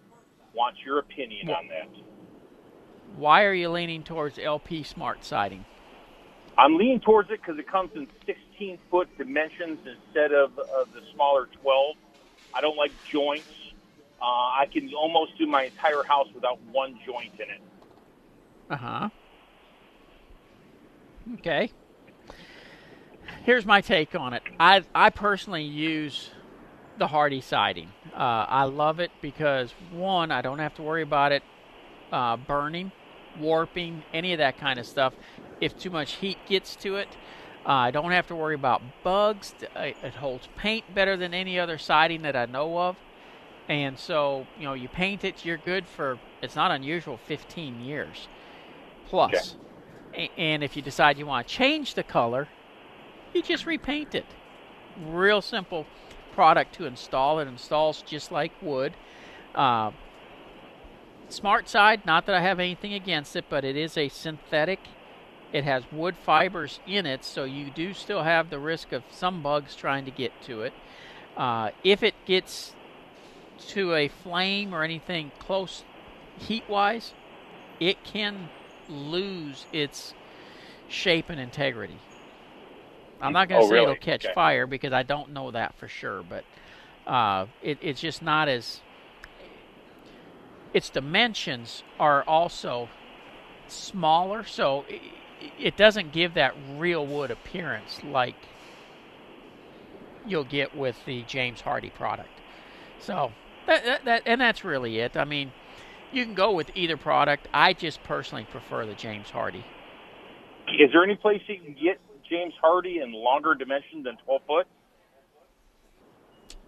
Want 0.53 0.75
your 0.85 0.99
opinion 0.99 1.51
on 1.51 1.69
that? 1.69 1.89
Why 3.15 3.45
are 3.45 3.55
you 3.55 3.69
leaning 3.69 4.03
towards 4.03 4.41
LP 4.41 4.83
Smart 4.83 5.25
siding? 5.25 5.65
I'm 6.59 6.77
leaning 6.77 6.99
towards 6.99 7.31
it 7.31 7.41
because 7.41 7.61
it 7.61 7.71
comes 7.71 7.93
in 7.95 8.09
16 8.27 8.79
foot 8.91 9.09
dimensions 9.17 9.79
instead 9.87 10.33
of 10.33 10.59
uh, 10.59 10.85
the 10.93 11.01
smaller 11.15 11.49
12. 11.63 11.95
I 12.55 12.61
don't 12.61 12.77
like 12.77 12.91
joints. 13.09 13.47
Uh, 14.23 14.25
I 14.25 14.69
can 14.73 14.93
almost 14.95 15.37
do 15.37 15.47
my 15.47 15.65
entire 15.65 16.05
house 16.05 16.29
without 16.33 16.61
one 16.71 16.97
joint 17.05 17.33
in 17.35 17.51
it. 17.51 17.61
Uh 18.71 18.77
huh. 18.77 19.09
Okay. 21.35 21.71
Here's 23.45 23.67
my 23.67 23.81
take 23.81 24.15
on 24.15 24.33
it. 24.33 24.43
I 24.61 24.85
I 24.95 25.11
personally 25.11 25.65
use 25.65 26.31
the 26.99 27.09
Hardie 27.09 27.43
siding. 27.43 27.89
Uh, 28.15 28.47
I 28.49 28.65
love 28.65 29.01
it 29.01 29.11
because 29.21 29.73
one, 29.93 30.31
I 30.31 30.43
don't 30.43 30.61
have 30.61 30.75
to 30.77 30.83
worry 30.83 31.03
about 31.03 31.33
it 31.33 31.43
uh, 32.13 32.37
burning, 32.37 32.93
warping, 33.41 34.03
any 34.15 34.33
of 34.33 34.39
that 34.39 34.59
kind 34.59 34.79
of 34.79 34.87
stuff 34.87 35.15
if 35.61 35.79
too 35.81 35.91
much 35.91 36.13
heat 36.15 36.39
gets 36.49 36.77
to 36.77 36.97
it. 36.97 37.09
Uh, 37.67 37.71
I 37.71 37.91
don't 37.91 38.11
have 38.13 38.27
to 38.29 38.35
worry 38.35 38.55
about 38.55 38.83
bugs. 39.03 39.55
It 39.77 40.15
holds 40.15 40.49
paint 40.57 40.95
better 40.95 41.17
than 41.17 41.33
any 41.35 41.59
other 41.59 41.79
siding 41.79 42.23
that 42.23 42.37
I 42.37 42.47
know 42.47 42.79
of. 42.79 42.97
And 43.69 43.99
so, 43.99 44.47
you 44.59 44.65
know, 44.65 44.75
you 44.75 44.89
paint 44.89 45.25
it, 45.25 45.45
you're 45.45 45.57
good 45.57 45.87
for, 45.87 46.19
it's 46.43 46.57
not 46.57 46.71
unusual, 46.71 47.17
15 47.17 47.81
years 47.81 48.29
plus. 49.07 49.57
Okay. 50.13 50.31
And 50.37 50.63
if 50.63 50.77
you 50.77 50.83
decide 50.83 51.17
you 51.17 51.27
want 51.27 51.47
to 51.47 51.55
change 51.55 51.95
the 51.95 52.03
color, 52.03 52.49
you 53.33 53.43
just 53.43 53.65
repaint 53.65 54.15
it. 54.15 54.27
Real 55.07 55.41
simple 55.41 55.87
product 56.33 56.75
to 56.75 56.85
install. 56.85 57.39
It 57.39 57.49
installs 57.49 58.03
just 58.03 58.31
like 58.31 58.53
wood. 58.61 58.95
Uh, 59.55 59.93
smart 61.29 61.69
side, 61.69 62.05
not 62.05 62.27
that 62.27 62.35
I 62.35 62.41
have 62.41 62.59
anything 62.59 62.93
against 62.93 63.37
it, 63.37 63.47
but 63.49 63.65
it 63.65 63.77
is 63.77 63.97
a 63.97 64.09
synthetic 64.09 64.81
it 65.53 65.65
has 65.65 65.85
wood 65.93 66.17
fibers 66.17 66.81
in 66.87 67.05
it, 67.05 67.25
so 67.25 67.45
you 67.45 67.71
do 67.71 67.93
still 67.93 68.23
have 68.23 68.49
the 68.49 68.59
risk 68.59 68.93
of 68.93 69.03
some 69.11 69.43
bugs 69.43 69.77
trying 69.77 70.07
to 70.07 70.11
get 70.11 70.33
to 70.43 70.63
it. 70.63 70.73
Uh, 71.37 71.71
if 71.85 72.03
it 72.03 72.15
gets 72.25 72.75
to 73.69 73.95
a 73.95 74.09
flame 74.09 74.75
or 74.75 74.83
anything 74.83 75.33
close 75.39 75.85
heat 76.39 76.65
wise, 76.69 77.13
it 77.81 78.03
can 78.05 78.49
lose 78.89 79.67
its 79.73 80.15
shape 80.89 81.31
and 81.31 81.41
integrity. 81.41 81.99
I'm 83.21 83.33
not 83.33 83.49
going 83.49 83.61
to 83.61 83.67
oh, 83.67 83.69
say 83.69 83.75
really? 83.75 83.85
it'll 83.85 83.97
catch 83.97 84.25
okay. 84.25 84.35
fire 84.35 84.67
because 84.67 84.93
I 84.93 85.05
don't 85.05 85.31
know 85.31 85.53
that 85.53 85.77
for 85.77 85.87
sure, 85.87 86.25
but 86.29 86.45
uh, 87.07 87.47
it, 87.63 87.79
it's 87.81 88.01
just 88.01 88.23
not 88.23 88.49
as. 88.49 88.81
Its 90.75 90.89
dimensions 90.89 91.83
are 92.01 92.25
also 92.25 92.89
smaller, 93.69 94.43
so 94.45 94.85
it 95.59 95.77
doesn't 95.77 96.13
give 96.13 96.35
that 96.35 96.55
real 96.77 97.07
wood 97.07 97.31
appearance 97.31 98.01
like 98.03 98.37
you'll 100.27 100.45
get 100.45 100.75
with 100.75 101.05
the 101.05 101.23
James 101.23 101.63
Hardie 101.63 101.93
product. 101.93 102.31
So 103.01 103.33
that, 103.67 103.85
that, 103.85 104.05
that, 104.05 104.23
and 104.27 104.41
that's 104.41 104.65
really 104.65 104.99
it. 104.99 105.17
I 105.17 105.25
mean, 105.25 105.53
you 106.13 106.25
can 106.25 106.35
go 106.35 106.53
with 106.53 106.71
either 106.75 106.97
product. 106.97 107.49
I 107.53 107.73
just 107.73 108.03
personally 108.05 108.47
prefer 108.51 108.87
the 108.87 108.95
James 108.95 109.29
Hardie. 109.29 109.65
Is 110.69 110.91
there 110.93 111.03
any 111.03 111.17
place 111.17 111.41
you 111.47 111.59
can 111.59 111.75
get 111.75 112.01
James 112.29 112.55
Hardie 112.63 113.03
in 113.03 113.13
longer 113.13 113.55
dimension 113.55 114.03
than 114.03 114.17
12 114.25 114.43
foot? 114.47 114.67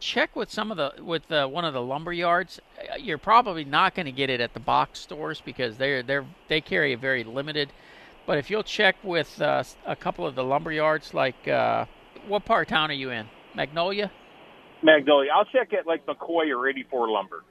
check 0.05 0.37
with 0.37 0.51
some 0.51 0.71
of 0.71 0.77
the 0.77 1.03
with 1.03 1.33
uh, 1.33 1.47
one 1.47 1.65
of 1.65 1.73
the 1.73 1.81
lumber 1.81 2.13
yards. 2.13 2.61
Uh, 2.79 2.97
you're 2.97 3.19
probably 3.19 3.65
not 3.65 3.95
going 3.95 4.07
to 4.07 4.13
get 4.13 4.29
it 4.29 4.41
at 4.41 4.53
the 4.53 4.61
box 4.61 5.01
stores 5.01 5.41
because 5.41 5.79
they're 5.79 6.03
they're 6.03 6.27
they 6.49 6.61
carry 6.61 6.93
a 6.93 6.97
very 6.97 7.25
limited. 7.25 7.73
But 8.27 8.39
if 8.39 8.51
you'll 8.51 8.63
check 8.63 8.97
with 9.03 9.41
uh, 9.41 9.65
a 9.87 9.97
couple 9.97 10.27
of 10.27 10.35
the 10.35 10.45
lumber 10.45 10.73
yards, 10.73 11.15
like 11.15 11.49
uh, 11.49 11.87
what 12.29 12.45
part 12.45 12.69
of 12.69 12.71
town 12.71 12.91
are 12.91 12.95
you 12.95 13.11
in? 13.11 13.27
Magnolia. 13.55 14.11
Magnolia. 14.83 15.31
I'll 15.35 15.45
check 15.47 15.73
at 15.73 15.87
like 15.87 16.05
McCoy 16.07 16.55
or 16.57 16.69
84 16.69 17.09
Lumber. 17.09 17.45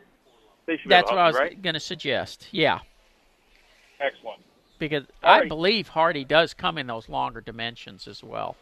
They 0.66 0.78
should 0.78 0.90
That's 0.92 1.10
what 1.10 1.18
I 1.20 1.28
was 1.28 1.36
right? 1.36 1.62
going 1.62 1.74
to 1.74 1.80
suggest. 1.80 2.48
Yeah. 2.52 2.80
Excellent. 4.00 4.42
Because 4.80 5.06
All 5.24 5.34
I 5.34 5.40
right. 5.40 5.48
believe 5.50 5.90
Hardie 5.90 6.28
does 6.28 6.54
come 6.54 6.78
in 6.78 6.88
those 6.88 7.10
longer 7.10 7.42
dimensions 7.42 8.08
as 8.08 8.24
well. 8.24 8.56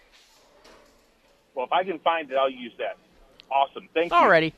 Well, 1.55 1.65
if 1.65 1.71
I 1.71 1.83
can 1.83 1.99
find 1.99 2.29
it, 2.31 2.37
I'll 2.37 2.49
use 2.49 2.73
that. 2.77 2.97
Awesome. 3.51 3.87
Thank 3.93 4.11
you. 4.11 4.17
Alrighty. 4.17 4.53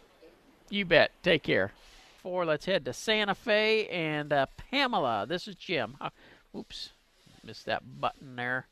You 0.69 0.85
bet. 0.85 1.11
Take 1.23 1.43
care. 1.43 1.71
Four, 2.21 2.45
let's 2.45 2.65
head 2.65 2.85
to 2.85 2.93
Santa 2.93 3.35
Fe 3.35 3.87
and 3.87 4.31
uh, 4.31 4.45
Pamela. 4.71 5.25
This 5.27 5.47
is 5.47 5.55
Jim. 5.55 5.95
Uh, 5.99 6.09
oops. 6.55 6.91
Missed 7.45 7.65
that 7.65 7.83
button 7.99 8.35
there. 8.37 8.67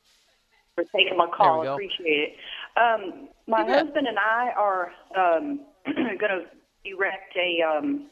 for 0.75 0.85
taking 0.95 1.17
my 1.17 1.27
call. 1.27 1.61
we. 1.61 1.67
Appreciate 1.67 2.05
it. 2.05 2.35
Um, 2.77 3.29
my 3.47 3.59
You 3.61 3.65
bet. 3.67 3.85
husband 3.85 4.07
and 4.07 4.17
I 4.17 4.51
are 4.57 4.91
um, 5.17 5.65
going 5.85 6.19
to 6.19 6.45
erect 6.85 7.35
a 7.35 7.61
um, 7.63 8.09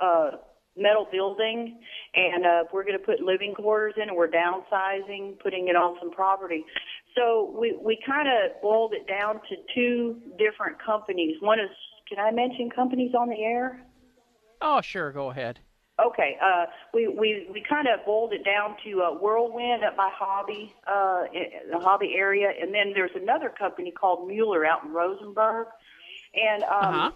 uh, 0.00 0.30
metal 0.76 1.06
building, 1.10 1.78
and 2.14 2.44
uh, 2.44 2.64
we're 2.72 2.84
going 2.84 2.98
to 2.98 3.04
put 3.04 3.20
living 3.20 3.54
quarters 3.54 3.94
in, 3.96 4.08
and 4.08 4.16
we're 4.16 4.28
downsizing, 4.28 5.38
putting 5.40 5.68
it 5.68 5.76
on 5.76 5.96
some 6.00 6.10
property. 6.10 6.64
So 7.16 7.54
we 7.58 7.78
we 7.82 7.98
kind 8.06 8.28
of 8.28 8.60
boiled 8.60 8.92
it 8.92 9.06
down 9.08 9.36
to 9.48 9.56
two 9.74 10.20
different 10.38 10.76
companies. 10.84 11.36
One 11.40 11.58
is, 11.58 11.70
can 12.08 12.18
I 12.18 12.30
mention 12.30 12.70
companies 12.70 13.12
on 13.18 13.28
the 13.28 13.42
air? 13.42 13.82
Oh, 14.60 14.80
sure. 14.80 15.12
Go 15.12 15.30
ahead. 15.30 15.60
Okay, 15.98 16.36
uh, 16.44 16.66
we 16.92 17.08
we 17.08 17.48
we 17.50 17.62
kind 17.66 17.86
of 17.88 18.04
boiled 18.04 18.34
it 18.34 18.44
down 18.44 18.76
to 18.84 19.02
uh, 19.02 19.10
Whirlwind 19.12 19.82
up 19.82 19.96
by 19.96 20.10
Hobby, 20.12 20.74
uh, 20.86 21.24
in 21.32 21.70
the 21.70 21.78
Hobby 21.78 22.14
area, 22.18 22.52
and 22.60 22.72
then 22.74 22.92
there's 22.92 23.14
another 23.14 23.48
company 23.48 23.90
called 23.92 24.28
Mueller 24.28 24.66
out 24.66 24.84
in 24.84 24.92
Rosenberg, 24.92 25.68
and 26.34 26.62
um, 26.64 26.94
Uh-huh. 26.94 27.10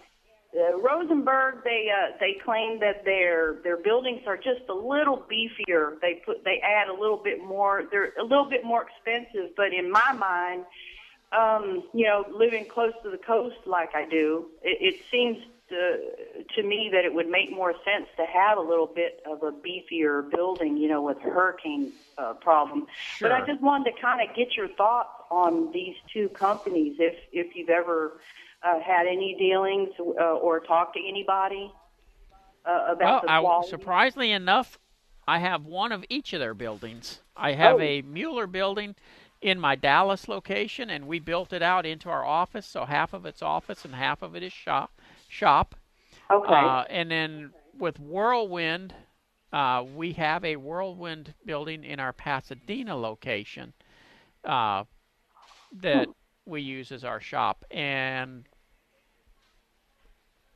uh, 0.59 0.79
Rosenberg 0.81 1.63
they 1.63 1.91
uh, 1.93 2.17
they 2.21 2.39
claim 2.43 2.81
that 2.81 3.05
their 3.05 3.57
their 3.63 3.77
buildings 3.77 4.23
are 4.27 4.39
just 4.39 4.63
a 4.71 4.75
little 4.75 5.27
beefier. 5.31 6.01
They 6.01 6.23
put 6.25 6.43
they 6.45 6.59
add 6.65 6.89
a 6.89 6.95
little 6.95 7.21
bit 7.23 7.45
more. 7.45 7.85
They're 7.91 8.15
a 8.19 8.25
little 8.25 8.49
bit 8.49 8.65
more 8.65 8.87
expensive, 8.89 9.55
but 9.59 9.75
in 9.75 9.91
my 9.91 10.13
mind, 10.15 10.65
um, 11.33 11.85
you 11.93 12.07
know, 12.07 12.25
living 12.33 12.65
close 12.65 12.95
to 13.03 13.11
the 13.11 13.19
coast 13.19 13.57
like 13.67 13.91
I 13.95 14.09
do, 14.09 14.47
it, 14.63 14.95
it 14.95 15.01
seems 15.11 15.37
to, 15.71 16.45
to 16.57 16.63
me 16.63 16.91
that 16.93 17.05
it 17.05 17.15
would 17.15 17.29
make 17.29 17.51
more 17.51 17.73
sense 17.73 18.07
to 18.17 18.27
have 18.27 18.59
a 18.59 18.61
little 18.61 18.87
bit 18.87 19.23
of 19.31 19.43
a 19.43 19.53
beefier 19.53 20.29
building, 20.31 20.77
you 20.77 20.89
know, 20.89 21.03
with 21.03 21.19
hurricane 21.21 21.93
uh, 22.19 22.35
problem. 22.35 22.87
But 23.21 23.33
I 23.33 23.47
just 23.47 23.63
wanted 23.63 23.93
to 23.95 24.01
kind 24.01 24.29
of 24.29 24.37
get 24.37 24.57
your 24.57 24.69
thoughts 24.69 25.09
on 25.31 25.71
these 25.73 25.95
two 26.13 26.29
companies, 26.31 26.97
if 26.99 27.15
if 27.33 27.55
you've 27.55 27.71
ever 27.71 28.21
uh, 28.63 28.81
had 28.81 29.07
any 29.07 29.37
dealings 29.39 29.91
uh, 29.99 30.35
or 30.35 30.61
talked 30.61 30.95
to 30.97 31.01
anybody 31.09 31.73
uh, 32.65 32.95
Well, 32.99 33.21
about 33.21 33.23
the 33.23 33.31
I, 33.31 33.63
surprisingly 33.69 34.33
enough, 34.33 34.79
I 35.27 35.39
have 35.39 35.65
one 35.65 35.93
of 35.93 36.05
each 36.09 36.33
of 36.33 36.41
their 36.41 36.55
buildings. 36.55 37.21
I 37.37 37.53
have 37.53 37.77
Oh. 37.77 37.81
a 37.81 38.03
Mueller 38.03 38.47
building 38.47 38.97
in 39.41 39.59
my 39.59 39.75
Dallas 39.75 40.29
location, 40.29 40.91
and 40.91 41.07
we 41.07 41.19
built 41.19 41.53
it 41.53 41.63
out 41.63 41.87
into 41.87 42.11
our 42.11 42.25
office. 42.25 42.67
So 42.67 42.85
half 42.85 43.13
of 43.15 43.25
it's 43.25 43.41
office 43.41 43.85
and 43.85 43.95
half 43.95 44.21
of 44.21 44.35
it 44.37 44.43
is 44.43 44.53
shop. 44.53 44.91
Shop. 45.31 45.77
okay. 46.29 46.53
Uh, 46.53 46.83
and 46.91 47.11
then 47.11 47.53
with 47.79 47.99
Whirlwind, 48.01 48.95
uh, 49.53 49.85
we 49.95 50.13
have 50.13 50.45
a 50.45 50.57
Whirlwind 50.57 51.35
building 51.47 51.85
in 51.85 52.01
our 52.01 52.13
Pasadena 52.13 52.97
location 52.97 53.73
uh, 54.45 54.85
that 55.81 56.09
we 56.47 56.63
use 56.63 56.91
as 56.91 57.05
our 57.05 57.21
shop. 57.21 57.65
And, 57.71 58.45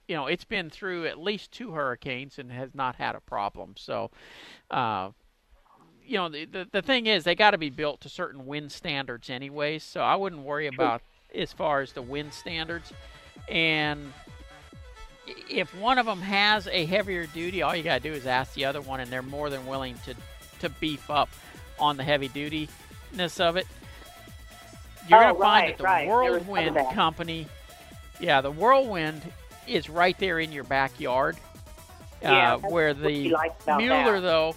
you 0.09 0.16
know, 0.16 0.26
it's 0.26 0.45
been 0.45 0.71
through 0.71 1.07
at 1.07 1.19
least 1.19 1.52
two 1.52 1.73
hurricanes 1.73 2.38
and 2.38 2.50
has 2.50 2.75
not 2.75 2.97
had 2.97 3.14
a 3.14 3.21
problem. 3.21 3.75
So, 3.76 4.11
uh, 4.71 5.11
you 6.04 6.16
know, 6.16 6.28
the, 6.28 6.45
the, 6.47 6.69
the 6.71 6.83
thing 6.83 7.07
is, 7.07 7.25
they 7.25 7.35
got 7.35 7.52
to 7.52 7.59
be 7.59 7.71
built 7.71 8.00
to 8.02 8.09
certain 8.09 8.45
wind 8.45 8.73
standards, 8.73 9.31
anyways. 9.31 9.85
So 9.85 10.00
I 10.00 10.16
wouldn't 10.16 10.43
worry 10.43 10.66
about 10.66 11.02
as 11.33 11.52
far 11.52 11.81
as 11.81 11.93
the 11.93 12.02
wind 12.02 12.35
standards. 12.35 12.93
And 13.49 14.12
if 15.26 15.75
one 15.75 15.99
of 15.99 16.07
them 16.07 16.21
has 16.21 16.66
a 16.69 16.85
heavier 16.87 17.26
duty, 17.26 17.62
all 17.62 17.75
you 17.75 17.83
got 17.83 18.02
to 18.02 18.09
do 18.09 18.14
is 18.14 18.26
ask 18.26 18.54
the 18.54 18.64
other 18.64 18.81
one, 18.81 19.00
and 19.00 19.11
they're 19.11 19.23
more 19.23 19.50
than 19.50 19.66
willing 19.66 19.97
to, 20.04 20.14
to 20.61 20.69
beef 20.69 21.11
up 21.11 21.28
on 21.78 21.97
the 21.97 22.04
heavy 22.04 22.28
dutiness 22.28 23.40
of 23.40 23.57
it. 23.57 23.66
You're 25.09 25.19
Oh, 25.19 25.23
going 25.23 25.35
to 25.35 25.40
find 25.40 25.40
right, 25.40 25.69
that 25.69 25.78
the 25.78 25.85
right. 25.85 26.07
There 26.07 26.16
was 26.33 26.33
some 26.33 26.40
of 26.40 26.47
Whirlwind 26.49 26.95
company, 26.95 27.47
yeah, 28.21 28.40
the 28.40 28.50
Whirlwind 28.50 29.23
is 29.66 29.90
right 29.90 30.19
there 30.19 30.38
in 30.38 30.52
your 30.52 30.64
backyard. 30.64 31.37
Yeah, 32.23 32.54
uh, 32.54 32.59
where 32.59 32.95
the 32.95 33.35
Mueller, 33.66 34.21
that. 34.21 34.21
though, 34.23 34.54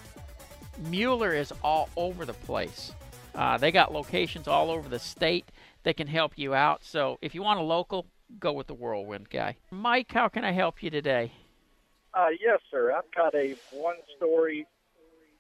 Mueller 0.90 1.34
is 1.34 1.52
all 1.64 1.90
over 1.98 2.26
the 2.26 2.34
place. 2.34 2.94
Uh, 3.36 3.58
they 3.58 3.72
got 3.72 3.94
locations 3.94 4.48
all 4.48 4.72
over 4.72 4.88
the 4.88 5.00
state 5.00 5.46
that 5.84 5.98
can 5.98 6.08
help 6.08 6.34
you 6.38 6.54
out. 6.54 6.84
So 6.86 7.18
if 7.22 7.36
you 7.36 7.42
want 7.44 7.60
a 7.60 7.64
local, 7.64 8.06
go 8.40 8.54
with 8.54 8.68
the 8.68 8.74
Whirlwind 8.74 9.30
guy. 9.30 9.58
Mike, 9.72 10.12
how 10.12 10.28
can 10.28 10.44
I 10.44 10.52
help 10.52 10.84
you 10.84 10.90
today? 10.90 11.32
Uh, 12.14 12.30
yes, 12.40 12.60
sir. 12.72 12.92
I've 12.92 13.12
got 13.16 13.36
a 13.36 13.56
one-story 13.72 14.66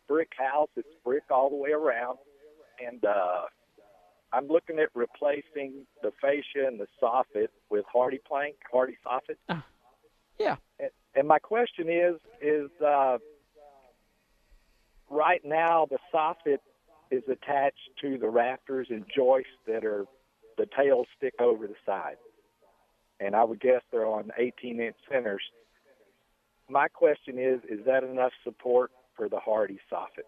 brick 0.07 0.31
house. 0.37 0.69
It's 0.75 0.87
brick 1.03 1.23
all 1.29 1.49
the 1.49 1.55
way 1.55 1.71
around, 1.71 2.17
and 2.85 3.03
uh, 3.03 3.41
I'm 4.31 4.47
looking 4.47 4.79
at 4.79 4.89
replacing 4.93 5.85
the 6.01 6.11
fascia 6.21 6.67
and 6.67 6.79
the 6.79 6.87
soffit 7.01 7.47
with 7.69 7.85
Hardie 7.93 8.23
plank, 8.27 8.55
Hardie 8.73 8.97
soffit. 9.05 9.63
Yeah. 10.39 10.57
And, 10.79 10.89
and 11.15 11.27
my 11.27 11.39
question 11.39 11.89
is, 11.89 12.15
is 12.41 12.69
uh, 12.85 13.17
right 15.09 15.41
now 15.43 15.87
the 15.89 15.97
soffit 16.13 16.59
is 17.09 17.23
attached 17.31 17.89
to 18.01 18.17
the 18.17 18.29
rafters 18.29 18.87
and 18.89 19.03
joists 19.15 19.49
that 19.65 19.83
are 19.83 20.05
the 20.57 20.67
tails 20.77 21.07
stick 21.17 21.33
over 21.39 21.65
the 21.65 21.75
side, 21.85 22.17
and 23.19 23.35
I 23.35 23.43
would 23.43 23.59
guess 23.59 23.81
they're 23.91 24.05
on 24.05 24.31
18-inch 24.39 24.95
centers 25.11 25.41
my 26.69 26.87
question 26.89 27.39
is 27.39 27.59
is 27.69 27.85
that 27.85 28.03
enough 28.03 28.33
support 28.43 28.91
for 29.15 29.29
the 29.29 29.37
Hardie 29.37 29.79
soffit 29.91 30.25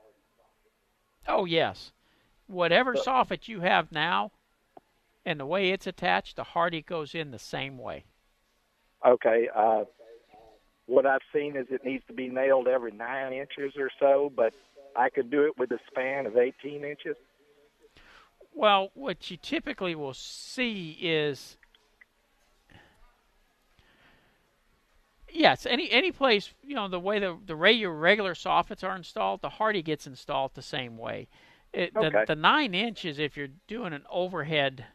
Oh, 1.28 1.46
yes. 1.46 1.92
Whatever 2.48 2.96
So- 2.96 3.04
soffit 3.12 3.48
you 3.48 3.60
have 3.60 3.92
now 3.92 4.32
and 5.26 5.40
the 5.40 5.46
way 5.46 5.70
it's 5.72 5.86
attached, 5.86 6.38
the 6.38 6.44
Hardie 6.44 6.84
goes 6.86 7.14
in 7.14 7.32
the 7.32 7.38
same 7.40 7.78
way. 7.78 8.06
okay 9.06 9.48
uh 9.56 9.84
what 10.88 11.06
i've 11.06 11.22
seen 11.34 11.56
is 11.56 11.68
it 11.70 11.86
needs 11.86 12.04
to 12.08 12.14
be 12.14 12.28
nailed 12.30 12.68
every 12.68 12.92
nine 12.92 13.32
inches 13.34 13.74
or 13.78 13.90
so 14.00 14.32
but 14.36 14.54
i 14.96 15.08
could 15.10 15.30
do 15.30 15.44
it 15.46 15.56
with 15.58 15.72
a 15.72 15.80
span 15.92 16.26
of 16.26 16.36
18 16.36 16.84
inches 16.84 17.16
Well, 18.54 18.90
what 18.96 19.30
you 19.30 19.38
typically 19.38 19.94
will 19.96 20.16
see 20.16 20.98
is 21.00 21.58
yes, 25.32 25.66
any 25.66 25.90
any 25.92 26.12
place 26.12 26.54
you 26.64 26.76
know 26.76 26.88
the 26.88 27.00
way 27.00 27.20
the 27.20 27.38
the 27.46 27.56
way 27.56 27.72
your 27.72 27.94
regular 27.94 28.34
soffits 28.34 28.84
are 28.84 28.96
installed, 28.96 29.42
the 29.42 29.50
Hardie 29.50 29.84
gets 29.84 30.08
installed 30.08 30.52
the 30.56 30.62
same 30.62 30.98
way. 30.98 31.28
It, 31.72 31.94
the, 31.94 32.00
Okay. 32.06 32.24
the 32.26 32.36
nine 32.36 32.74
inches, 32.74 33.20
if 33.20 33.38
you're 33.38 33.50
doing 33.68 33.94
an 33.94 34.04
overhead, 34.10 34.86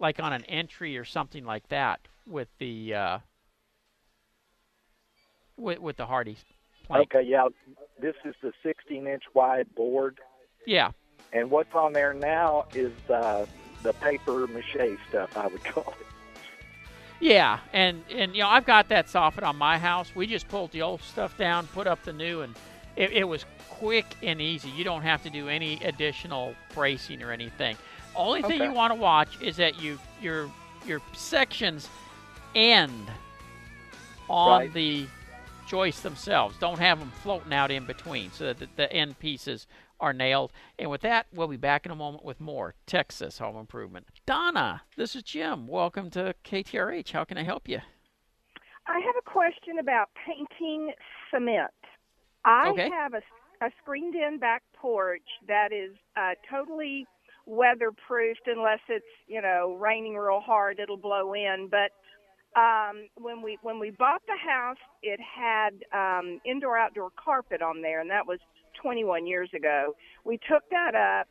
like 0.00 0.18
on 0.20 0.32
an 0.32 0.44
entry 0.46 0.98
or 0.98 1.04
something 1.04 1.44
like 1.44 1.68
that, 1.68 2.00
with 2.26 2.48
the 2.58 2.94
uh, 2.94 3.18
with 5.56 5.78
with 5.78 5.96
the 5.96 6.06
Hardie 6.06 6.38
plank. 6.86 7.10
okay 7.12 7.22
yeah 7.22 7.46
this 8.00 8.14
is 8.24 8.34
the 8.42 8.52
16 8.62 9.06
inch 9.06 9.22
wide 9.34 9.72
board 9.74 10.18
Yeah, 10.66 10.90
and 11.32 11.50
what's 11.50 11.72
on 11.74 11.92
there 11.92 12.12
now 12.12 12.64
is 12.74 12.92
uh 13.08 13.46
the 13.82 13.92
paper 13.94 14.46
mache 14.48 14.98
stuff 15.08 15.30
i 15.36 15.46
would 15.46 15.64
call 15.72 15.94
it 16.00 16.06
Yeah, 17.24 17.60
and 17.72 18.02
and 18.14 18.36
you 18.36 18.42
know 18.42 18.50
I've 18.50 18.66
got 18.66 18.90
that 18.90 19.06
soffit 19.06 19.44
on 19.44 19.56
my 19.56 19.78
house. 19.78 20.12
We 20.14 20.26
just 20.26 20.46
pulled 20.46 20.72
the 20.72 20.82
old 20.82 21.00
stuff 21.00 21.38
down, 21.38 21.66
put 21.68 21.86
up 21.86 22.02
the 22.04 22.12
new, 22.12 22.42
and 22.42 22.54
it, 22.96 23.12
it 23.12 23.24
was 23.24 23.46
quick 23.70 24.04
and 24.22 24.42
easy. 24.42 24.68
You 24.68 24.84
don't 24.84 25.00
have 25.00 25.22
to 25.22 25.30
do 25.30 25.48
any 25.48 25.82
additional 25.82 26.54
bracing 26.74 27.22
or 27.22 27.32
anything. 27.32 27.78
Only 28.14 28.42
thing 28.42 28.60
Okay. 28.60 28.64
you 28.66 28.72
want 28.74 28.92
to 28.92 28.98
watch 29.00 29.40
is 29.40 29.56
that 29.56 29.80
you 29.80 29.98
your 30.20 30.50
your 30.86 31.00
sections 31.14 31.88
end 32.54 33.10
on 34.28 34.58
Right. 34.60 34.72
the 34.74 35.06
joists 35.66 36.02
themselves. 36.02 36.56
Don't 36.60 36.78
have 36.78 36.98
them 36.98 37.10
floating 37.22 37.54
out 37.54 37.70
in 37.70 37.86
between, 37.86 38.32
so 38.32 38.44
that 38.52 38.58
the, 38.58 38.68
the 38.76 38.92
end 38.92 39.18
pieces 39.18 39.66
are 40.00 40.12
nailed. 40.12 40.52
And 40.78 40.90
with 40.90 41.00
that, 41.02 41.26
we'll 41.32 41.48
be 41.48 41.56
back 41.56 41.86
in 41.86 41.92
a 41.92 41.96
moment 41.96 42.24
with 42.24 42.40
more 42.40 42.74
Texas 42.86 43.38
Home 43.38 43.56
Improvement. 43.56 44.06
Donna, 44.26 44.82
this 44.96 45.14
is 45.16 45.22
Jim. 45.22 45.66
Welcome 45.66 46.10
to 46.10 46.34
KTRH. 46.44 47.10
How 47.12 47.24
can 47.24 47.38
I 47.38 47.42
help 47.44 47.68
you? 47.68 47.80
I 48.86 48.98
have 49.00 49.14
a 49.18 49.30
question 49.30 49.78
about 49.80 50.10
painting 50.26 50.92
cement. 51.32 51.70
I 52.44 52.68
Okay. 52.70 52.90
have 52.90 53.14
a, 53.14 53.22
a 53.64 53.70
screened 53.82 54.14
in 54.14 54.38
back 54.38 54.62
porch 54.74 55.22
that 55.48 55.72
is 55.72 55.92
uh, 56.16 56.32
totally 56.50 57.06
weatherproofed 57.48 58.46
unless 58.46 58.80
it's, 58.88 59.04
you 59.26 59.40
know, 59.40 59.76
raining 59.80 60.16
real 60.16 60.40
hard, 60.40 60.78
it'll 60.78 60.96
blow 60.96 61.34
in. 61.34 61.68
But 61.70 61.92
um, 62.58 63.08
when 63.16 63.42
we 63.42 63.58
when 63.62 63.78
we 63.78 63.90
bought 63.90 64.22
the 64.26 64.36
house, 64.36 64.76
it 65.02 65.18
had 65.20 65.70
um, 65.92 66.40
indoor 66.44 66.78
outdoor 66.78 67.10
carpet 67.22 67.62
on 67.62 67.82
there, 67.82 68.00
and 68.00 68.10
that 68.10 68.26
was 68.26 68.38
21 68.80 69.26
years 69.26 69.50
ago. 69.54 69.94
We 70.24 70.38
took 70.48 70.62
that 70.70 70.94
up, 70.94 71.28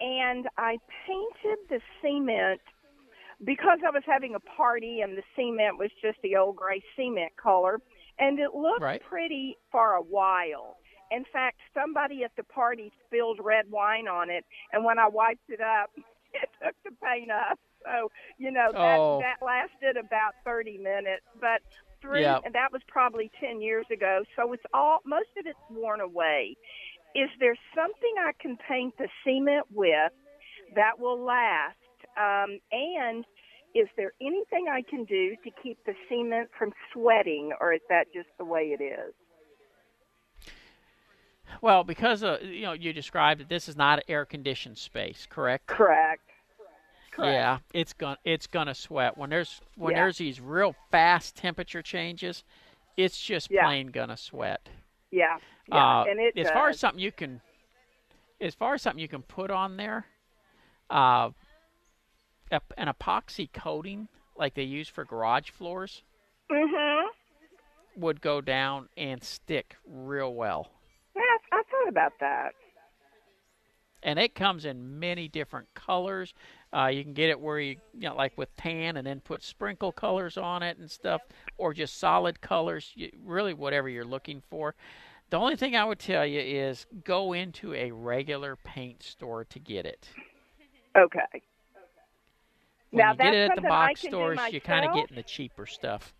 and 0.00 0.46
I 0.56 0.78
painted 1.06 1.58
the 1.68 1.80
cement 2.02 2.60
because 3.44 3.78
I 3.86 3.90
was 3.90 4.02
having 4.06 4.34
a 4.34 4.40
party 4.40 5.00
and 5.00 5.16
the 5.16 5.22
cement 5.34 5.78
was 5.78 5.90
just 6.02 6.18
the 6.22 6.36
old 6.36 6.56
gray 6.56 6.82
cement 6.96 7.32
color, 7.36 7.80
and 8.18 8.38
it 8.38 8.54
looked 8.54 8.82
Right. 8.82 9.02
pretty 9.02 9.56
for 9.72 9.94
a 9.94 10.02
while. 10.02 10.76
In 11.10 11.24
fact, 11.32 11.58
somebody 11.74 12.22
at 12.22 12.32
the 12.36 12.44
party 12.44 12.92
spilled 13.06 13.40
red 13.42 13.70
wine 13.70 14.06
on 14.08 14.30
it, 14.30 14.44
and 14.72 14.84
when 14.84 14.98
I 14.98 15.08
wiped 15.08 15.48
it 15.48 15.60
up, 15.60 15.90
it 16.32 16.48
took 16.62 16.74
the 16.84 16.90
paint 17.02 17.30
up. 17.30 17.58
So 17.82 18.10
you 18.38 18.50
know 18.50 18.70
that 18.72 18.98
Oh. 18.98 19.18
that 19.20 19.44
lasted 19.44 19.96
about 19.96 20.34
30 20.44 20.76
minutes, 20.78 21.24
but 21.40 21.62
through 22.00 22.20
Yeah. 22.20 22.40
and 22.44 22.54
that 22.54 22.72
was 22.72 22.82
probably 22.88 23.30
10 23.40 23.60
years 23.60 23.86
ago. 23.90 24.22
So 24.36 24.52
it's 24.52 24.62
all 24.72 25.00
most 25.04 25.28
of 25.38 25.46
it's 25.46 25.58
worn 25.70 26.00
away. 26.00 26.56
Is 27.14 27.30
there 27.40 27.56
something 27.74 28.14
I 28.18 28.32
can 28.40 28.56
paint 28.68 28.96
the 28.98 29.08
cement 29.24 29.66
with 29.72 30.12
that 30.74 30.98
will 30.98 31.18
last? 31.18 31.76
Um, 32.16 32.58
and 32.72 33.24
is 33.74 33.88
there 33.96 34.12
anything 34.20 34.66
I 34.70 34.82
can 34.82 35.04
do 35.04 35.36
to 35.44 35.50
keep 35.62 35.78
the 35.86 35.94
cement 36.08 36.50
from 36.58 36.72
sweating, 36.92 37.52
or 37.60 37.72
is 37.72 37.80
that 37.88 38.12
just 38.12 38.28
the 38.38 38.44
way 38.44 38.76
it 38.78 38.82
is? 38.82 39.14
Well, 41.60 41.84
because 41.84 42.22
uh, 42.22 42.38
you 42.42 42.62
know 42.62 42.72
you 42.72 42.92
described 42.92 43.40
that 43.40 43.48
this 43.48 43.68
is 43.68 43.76
not 43.76 43.98
an 43.98 44.04
air 44.08 44.24
conditioned 44.24 44.78
space, 44.78 45.26
correct? 45.28 45.66
Correct. 45.66 46.22
Correct. 47.10 47.32
Yeah, 47.32 47.58
it's 47.74 47.92
gonna 47.92 48.18
it's 48.24 48.46
gonna 48.46 48.74
sweat 48.74 49.18
when 49.18 49.30
there's 49.30 49.60
when 49.76 49.92
Yeah. 49.92 50.02
there's 50.02 50.18
these 50.18 50.40
real 50.40 50.74
fast 50.90 51.36
temperature 51.36 51.82
changes. 51.82 52.44
It's 52.96 53.20
just 53.20 53.50
Yeah. 53.50 53.64
plain 53.64 53.88
gonna 53.88 54.16
sweat. 54.16 54.68
Yeah. 55.10 55.38
Yeah. 55.68 56.00
Uh, 56.00 56.04
and 56.08 56.20
it 56.20 56.38
as 56.38 56.50
far 56.50 56.68
as 56.68 56.78
something 56.78 57.00
you 57.02 57.12
can, 57.12 57.40
as 58.40 58.54
far 58.54 58.74
as 58.74 58.82
something 58.82 59.00
you 59.00 59.08
can 59.08 59.22
put 59.22 59.50
on 59.50 59.76
there, 59.76 60.06
uh, 60.88 61.30
an 62.50 62.88
epoxy 62.88 63.52
coating 63.52 64.08
like 64.36 64.54
they 64.54 64.62
use 64.64 64.88
for 64.88 65.04
garage 65.04 65.50
floors 65.50 66.02
Mm-hmm. 66.50 67.08
would 68.00 68.20
go 68.20 68.40
down 68.40 68.88
and 68.96 69.22
stick 69.22 69.76
real 69.86 70.34
well. 70.34 70.70
Yeah, 71.14 71.22
I 71.52 71.62
thought 71.70 71.88
about 71.88 72.12
that. 72.20 72.54
and 74.02 74.18
it 74.18 74.34
comes 74.34 74.64
in 74.64 74.98
many 74.98 75.28
different 75.28 75.72
colors. 75.74 76.32
Uh, 76.72 76.86
you 76.86 77.02
can 77.02 77.12
get 77.12 77.30
it 77.30 77.40
where 77.40 77.58
you, 77.58 77.76
you 77.94 78.08
know, 78.08 78.14
like 78.14 78.36
with 78.38 78.54
tan, 78.56 78.96
and 78.96 79.06
then 79.06 79.20
put 79.20 79.42
sprinkle 79.42 79.90
colors 79.90 80.36
on 80.36 80.62
it 80.62 80.78
and 80.78 80.90
stuff, 80.90 81.20
or 81.58 81.74
just 81.74 81.98
solid 81.98 82.40
colors. 82.40 82.92
You, 82.94 83.10
really, 83.24 83.54
whatever 83.54 83.88
you're 83.88 84.04
looking 84.04 84.42
for. 84.50 84.74
The 85.30 85.38
only 85.38 85.56
thing 85.56 85.76
I 85.76 85.84
would 85.84 85.98
tell 85.98 86.26
you 86.26 86.40
is 86.40 86.86
go 87.04 87.32
into 87.32 87.74
a 87.74 87.90
regular 87.90 88.56
paint 88.56 89.02
store 89.02 89.44
to 89.44 89.58
get 89.58 89.86
it. 89.86 90.08
Okay. 90.96 91.42
When 92.90 92.98
Now, 92.98 93.12
you 93.12 93.18
get 93.18 93.34
it 93.34 93.50
at 93.50 93.56
the 93.56 93.62
box 93.62 94.02
stores, 94.02 94.38
you're 94.50 94.60
kind 94.60 94.84
of 94.84 94.94
getting 94.94 95.16
the 95.16 95.22
cheaper 95.22 95.66
stuff. 95.66 96.12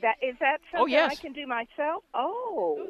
That 0.00 0.16
is 0.22 0.34
that 0.40 0.58
something 0.70 0.80
Oh, 0.80 0.86
yes. 0.86 1.12
I 1.12 1.14
can 1.14 1.32
do 1.32 1.46
myself? 1.46 2.02
Oh. 2.14 2.88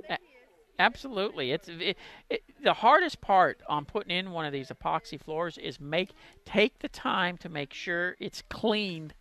Absolutely, 0.83 1.53
it's 1.53 1.69
it, 1.69 1.97
it, 2.29 2.43
the 2.63 2.73
hardest 2.73 3.21
part 3.21 3.61
on 3.69 3.85
putting 3.85 4.17
in 4.17 4.33
one 4.33 4.45
of 4.45 4.53
these 4.53 4.69
epoxy 4.69 5.21
floors 5.21 5.57
is 5.59 5.79
make 5.79 6.11
take 6.45 6.81
the 6.81 6.89
time 6.89 7.37
to 7.39 7.49
make 7.49 7.73
sure 7.73 8.17
it's 8.19 8.43
cleaned 8.51 9.15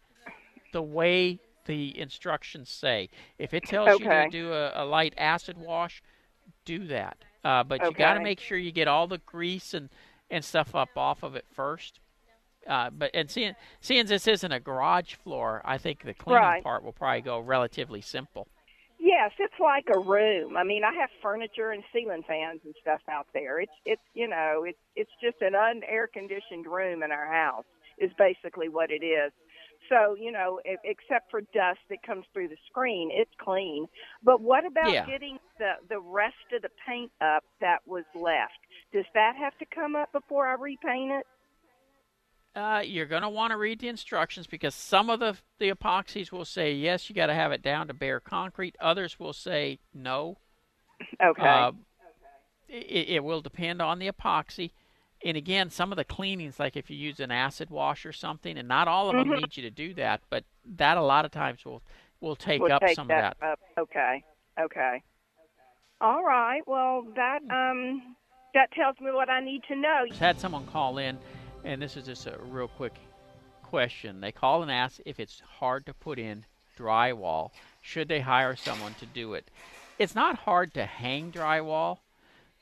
the 0.73 0.81
way 0.81 1.39
the 1.65 1.97
instructions 1.99 2.69
say. 2.69 3.09
If 3.37 3.53
it 3.53 3.63
tells 3.65 3.99
you 3.99 4.05
to 4.05 4.29
do 4.31 4.53
a, 4.53 4.83
a 4.83 4.85
light 4.85 5.13
acid 5.17 5.57
wash, 5.57 6.01
do 6.65 6.87
that. 6.87 7.17
Uh, 7.43 7.63
but 7.63 7.83
you 7.83 7.91
got 7.91 8.13
to 8.15 8.19
make 8.21 8.39
sure 8.39 8.57
you 8.57 8.71
get 8.71 8.87
all 8.87 9.07
the 9.07 9.19
grease 9.19 9.73
and 9.73 9.89
and 10.31 10.43
stuff 10.43 10.73
up 10.73 10.89
off 10.95 11.21
of 11.23 11.35
it 11.35 11.45
first. 11.51 11.99
Uh, 12.67 12.89
but 12.89 13.11
and 13.13 13.29
seeing 13.29 13.53
seeing 13.81 14.05
this 14.05 14.27
isn't 14.27 14.51
a 14.51 14.59
garage 14.59 15.15
floor, 15.15 15.61
I 15.65 15.77
think 15.77 16.03
the 16.03 16.13
cleaning 16.13 16.41
Right. 16.41 16.63
part 16.63 16.83
will 16.83 16.93
probably 16.93 17.21
go 17.21 17.39
relatively 17.39 18.01
simple. 18.01 18.47
Yes, 19.11 19.31
it's 19.39 19.59
like 19.59 19.85
a 19.93 19.99
room. 19.99 20.55
I 20.55 20.63
mean, 20.63 20.83
I 20.85 20.93
have 21.01 21.09
furniture 21.21 21.71
and 21.71 21.83
ceiling 21.93 22.23
fans 22.27 22.61
and 22.63 22.73
stuff 22.81 23.01
out 23.11 23.27
there. 23.33 23.59
It's 23.59 23.73
it's 23.85 24.01
you 24.13 24.27
know, 24.29 24.63
it's 24.65 24.79
it's 24.95 25.11
just 25.21 25.41
an 25.41 25.53
unair 25.53 26.07
conditioned 26.13 26.65
room 26.65 27.03
in 27.03 27.11
our 27.11 27.27
house 27.27 27.65
is 27.99 28.11
basically 28.17 28.69
what 28.69 28.89
it 28.91 29.03
is. 29.05 29.33
So, 29.89 30.15
you 30.17 30.31
know, 30.31 30.61
e- 30.65 30.77
except 30.85 31.29
for 31.29 31.41
dust 31.53 31.79
that 31.89 32.03
comes 32.07 32.25
through 32.33 32.49
the 32.49 32.57
screen, 32.69 33.09
it's 33.11 33.31
clean. 33.41 33.87
But 34.23 34.41
what 34.41 34.65
about 34.65 34.93
Yeah. 34.93 35.05
getting 35.05 35.39
the 35.59 35.73
the 35.89 35.99
rest 35.99 36.47
of 36.55 36.61
the 36.61 36.71
paint 36.87 37.11
up 37.21 37.43
that 37.59 37.79
was 37.85 38.05
left? 38.15 38.59
Does 38.93 39.05
that 39.13 39.35
have 39.37 39.57
to 39.59 39.65
come 39.75 39.97
up 39.97 40.11
before 40.13 40.47
I 40.47 40.53
repaint 40.53 41.11
it? 41.11 41.27
Uh, 42.53 42.81
you're 42.83 43.05
going 43.05 43.21
to 43.21 43.29
want 43.29 43.51
to 43.51 43.57
read 43.57 43.79
the 43.79 43.87
instructions 43.87 44.45
because 44.45 44.75
some 44.75 45.09
of 45.09 45.19
the 45.21 45.37
the 45.59 45.71
epoxies 45.71 46.31
will 46.31 46.43
say 46.43 46.73
yes, 46.73 47.09
you 47.09 47.15
got 47.15 47.27
to 47.27 47.33
have 47.33 47.51
it 47.51 47.61
down 47.61 47.87
to 47.87 47.93
bare 47.93 48.19
concrete. 48.19 48.75
Others 48.81 49.19
will 49.19 49.33
say 49.33 49.79
no. 49.93 50.37
Okay. 51.23 51.47
Uh, 51.47 51.71
it, 52.67 53.09
it 53.09 53.23
will 53.23 53.41
depend 53.41 53.81
on 53.81 53.99
the 53.99 54.09
epoxy. 54.09 54.71
And 55.23 55.37
again, 55.37 55.69
some 55.69 55.91
of 55.91 55.97
the 55.97 56.03
cleanings, 56.03 56.59
like 56.59 56.75
if 56.75 56.89
you 56.89 56.97
use 56.97 57.19
an 57.19 57.31
acid 57.31 57.69
wash 57.69 58.05
or 58.05 58.11
something, 58.11 58.57
and 58.57 58.67
not 58.67 58.87
all 58.87 59.09
of 59.09 59.15
them 59.15 59.29
need 59.29 59.55
you 59.55 59.63
to 59.63 59.69
do 59.69 59.93
that, 59.93 60.21
but 60.29 60.43
that 60.77 60.97
a 60.97 61.01
lot 61.01 61.25
of 61.25 61.31
times 61.31 61.63
will 61.63 61.81
will 62.21 62.35
take 62.35 62.61
we'll 62.61 62.73
up 62.73 62.81
take 62.81 62.95
some 62.95 63.07
that 63.07 63.33
of 63.33 63.39
that. 63.39 63.47
up. 63.51 63.59
Okay. 63.79 64.23
Okay. 64.59 65.03
All 66.01 66.23
right. 66.23 66.61
Well, 66.65 67.05
that 67.15 67.39
um 67.49 68.15
that 68.53 68.71
tells 68.71 68.99
me 68.99 69.11
what 69.11 69.29
I 69.29 69.39
need 69.41 69.61
to 69.67 69.75
know. 69.75 70.05
Just 70.07 70.19
had 70.19 70.39
someone 70.39 70.65
call 70.65 70.97
in, 70.97 71.19
and 71.63 71.81
this 71.81 71.97
is 71.97 72.05
just 72.05 72.27
a 72.27 72.37
real 72.39 72.67
quick 72.67 72.95
question. 73.63 74.21
They 74.21 74.31
call 74.31 74.61
and 74.61 74.71
ask 74.71 74.99
if 75.05 75.19
it's 75.19 75.41
hard 75.59 75.85
to 75.85 75.93
put 75.93 76.19
in 76.19 76.45
drywall. 76.77 77.51
Should 77.81 78.07
they 78.07 78.19
hire 78.19 78.55
someone 78.55 78.95
to 78.95 79.05
do 79.05 79.33
it? 79.33 79.49
It's 79.97 80.15
not 80.15 80.39
hard 80.39 80.73
to 80.73 80.85
hang 80.85 81.31
drywall. 81.31 81.99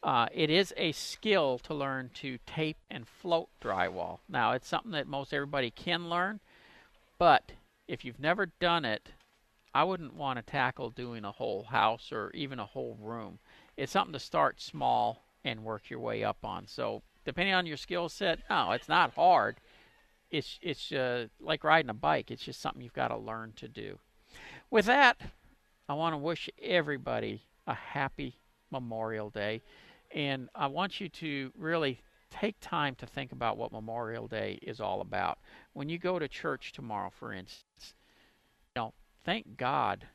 Uh, 0.02 0.28
it 0.32 0.50
is 0.50 0.74
a 0.78 0.92
skill 0.94 1.60
to 1.60 1.74
learn 1.74 2.10
to 2.16 2.38
tape 2.46 2.78
and 2.90 3.08
float 3.08 3.50
drywall. 3.62 4.20
Now, 4.30 4.54
it's 4.54 4.68
something 4.68 4.92
that 4.92 5.08
most 5.08 5.34
everybody 5.34 5.72
can 5.72 6.10
learn, 6.10 6.40
but 7.18 7.52
if 7.88 8.06
you've 8.06 8.20
never 8.20 8.46
done 8.46 8.86
it, 8.86 9.10
I 9.74 9.84
wouldn't 9.84 10.16
want 10.16 10.38
to 10.38 10.44
tackle 10.44 10.90
doing 10.90 11.26
a 11.26 11.32
whole 11.32 11.64
house 11.64 12.12
or 12.12 12.32
even 12.34 12.60
a 12.60 12.66
whole 12.66 12.98
room. 13.02 13.40
It's 13.78 13.92
something 13.92 14.14
to 14.14 14.20
start 14.20 14.62
small 14.62 15.24
and 15.44 15.64
work 15.64 15.90
your 15.90 16.00
way 16.00 16.24
up 16.24 16.38
on. 16.44 16.68
So, 16.68 17.02
depending 17.26 17.54
on 17.54 17.66
your 17.66 17.78
skill 17.78 18.10
set, 18.10 18.40
no, 18.50 18.72
it's 18.72 18.90
not 18.90 19.14
hard. 19.16 19.60
It's 20.32 20.60
it's 20.62 20.92
uh, 20.92 21.28
like 21.40 21.64
riding 21.64 21.90
a 21.90 21.94
bike. 21.94 22.32
It's 22.32 22.44
just 22.44 22.62
something 22.62 22.82
you've 22.82 22.94
got 22.94 23.08
to 23.10 23.18
learn 23.18 23.54
to 23.58 23.68
do. 23.68 24.00
With 24.70 24.86
that, 24.86 25.20
I 25.88 25.94
want 25.94 26.14
to 26.14 26.18
wish 26.18 26.50
everybody 26.62 27.42
a 27.66 27.74
happy 27.74 28.38
Memorial 28.72 29.30
Day, 29.30 29.62
and 30.14 30.50
I 30.54 30.68
want 30.68 31.02
you 31.02 31.10
to 31.10 31.52
really 31.58 32.02
take 32.30 32.60
time 32.60 32.96
to 32.96 33.08
think 33.08 33.32
about 33.32 33.58
what 33.58 33.72
Memorial 33.72 34.28
Day 34.28 34.60
is 34.62 34.80
all 34.80 35.02
about. 35.02 35.40
When 35.74 35.90
you 35.90 35.98
go 35.98 36.20
to 36.20 36.28
church 36.28 36.72
tomorrow, 36.74 37.10
for 37.10 37.34
instance, 37.34 37.96
you 38.76 38.82
know, 38.82 38.94
thank 39.26 39.58
God 39.58 40.08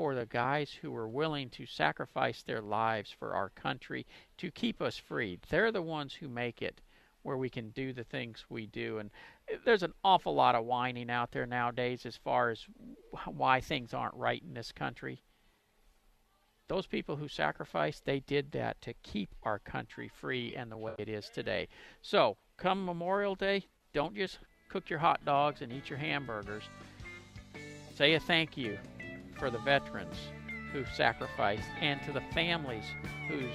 for 0.00 0.14
the 0.14 0.24
guys 0.24 0.72
who 0.80 0.90
were 0.90 1.10
willing 1.10 1.50
to 1.50 1.66
sacrifice 1.66 2.42
their 2.42 2.62
lives 2.62 3.14
for 3.18 3.34
our 3.34 3.50
country 3.50 4.06
to 4.38 4.50
keep 4.50 4.80
us 4.80 4.96
free. 4.96 5.38
They're 5.50 5.70
the 5.70 5.82
ones 5.82 6.14
who 6.14 6.26
make 6.26 6.62
it 6.62 6.80
where 7.22 7.36
we 7.36 7.50
can 7.50 7.68
do 7.72 7.92
the 7.92 8.04
things 8.04 8.46
we 8.48 8.66
do. 8.66 8.96
And 8.96 9.10
eh, 9.52 9.58
there's 9.62 9.82
an 9.82 9.92
awful 10.02 10.34
lot 10.34 10.54
of 10.54 10.64
whining 10.64 11.10
out 11.10 11.32
there 11.32 11.44
nowadays 11.44 12.06
as 12.06 12.16
far 12.16 12.48
as 12.48 12.64
why 13.26 13.60
things 13.60 13.92
aren't 13.92 14.14
right 14.14 14.42
in 14.42 14.54
this 14.54 14.72
country. 14.72 15.22
Those 16.68 16.86
people 16.86 17.16
who 17.16 17.28
sacrificed, 17.28 18.06
they 18.06 18.20
did 18.20 18.52
that 18.52 18.80
to 18.80 18.94
keep 19.02 19.28
our 19.42 19.58
country 19.58 20.08
free 20.08 20.54
and 20.56 20.72
the 20.72 20.78
way 20.78 20.94
it 20.96 21.10
is 21.10 21.28
today. 21.28 21.68
So, 22.00 22.38
come 22.56 22.86
Memorial 22.86 23.34
Day, 23.34 23.66
don't 23.92 24.16
just 24.16 24.38
cook 24.70 24.88
your 24.88 25.00
hot 25.00 25.22
dogs 25.26 25.60
and 25.60 25.70
eat 25.70 25.90
your 25.90 25.98
hamburgers. 25.98 26.64
Say 27.94 28.14
a 28.14 28.20
thank 28.20 28.56
you 28.56 28.78
for 29.40 29.50
the 29.50 29.58
veterans 29.58 30.14
who 30.72 30.84
sacrificed 30.94 31.68
and 31.80 32.00
to 32.02 32.12
the 32.12 32.20
families 32.32 32.84
whose 33.28 33.50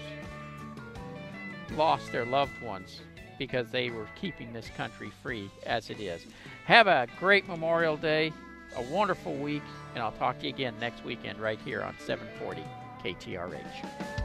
lost 1.77 2.11
their 2.11 2.25
loved 2.25 2.59
ones 2.61 3.01
because 3.37 3.69
they 3.69 3.89
were 3.89 4.07
keeping 4.19 4.51
this 4.51 4.69
country 4.75 5.11
free 5.21 5.49
as 5.65 5.89
it 5.89 5.99
is. 5.99 6.25
Have 6.65 6.87
a 6.87 7.07
great 7.19 7.47
Memorial 7.47 7.97
Day, 7.97 8.33
a 8.75 8.81
wonderful 8.83 9.33
week, 9.35 9.63
and 9.93 10.03
I'll 10.03 10.11
talk 10.13 10.39
to 10.39 10.47
you 10.47 10.53
again 10.53 10.73
next 10.79 11.05
weekend 11.05 11.39
right 11.39 11.59
here 11.63 11.81
on 11.81 11.95
740 11.99 12.63
KTRH. 13.03 14.24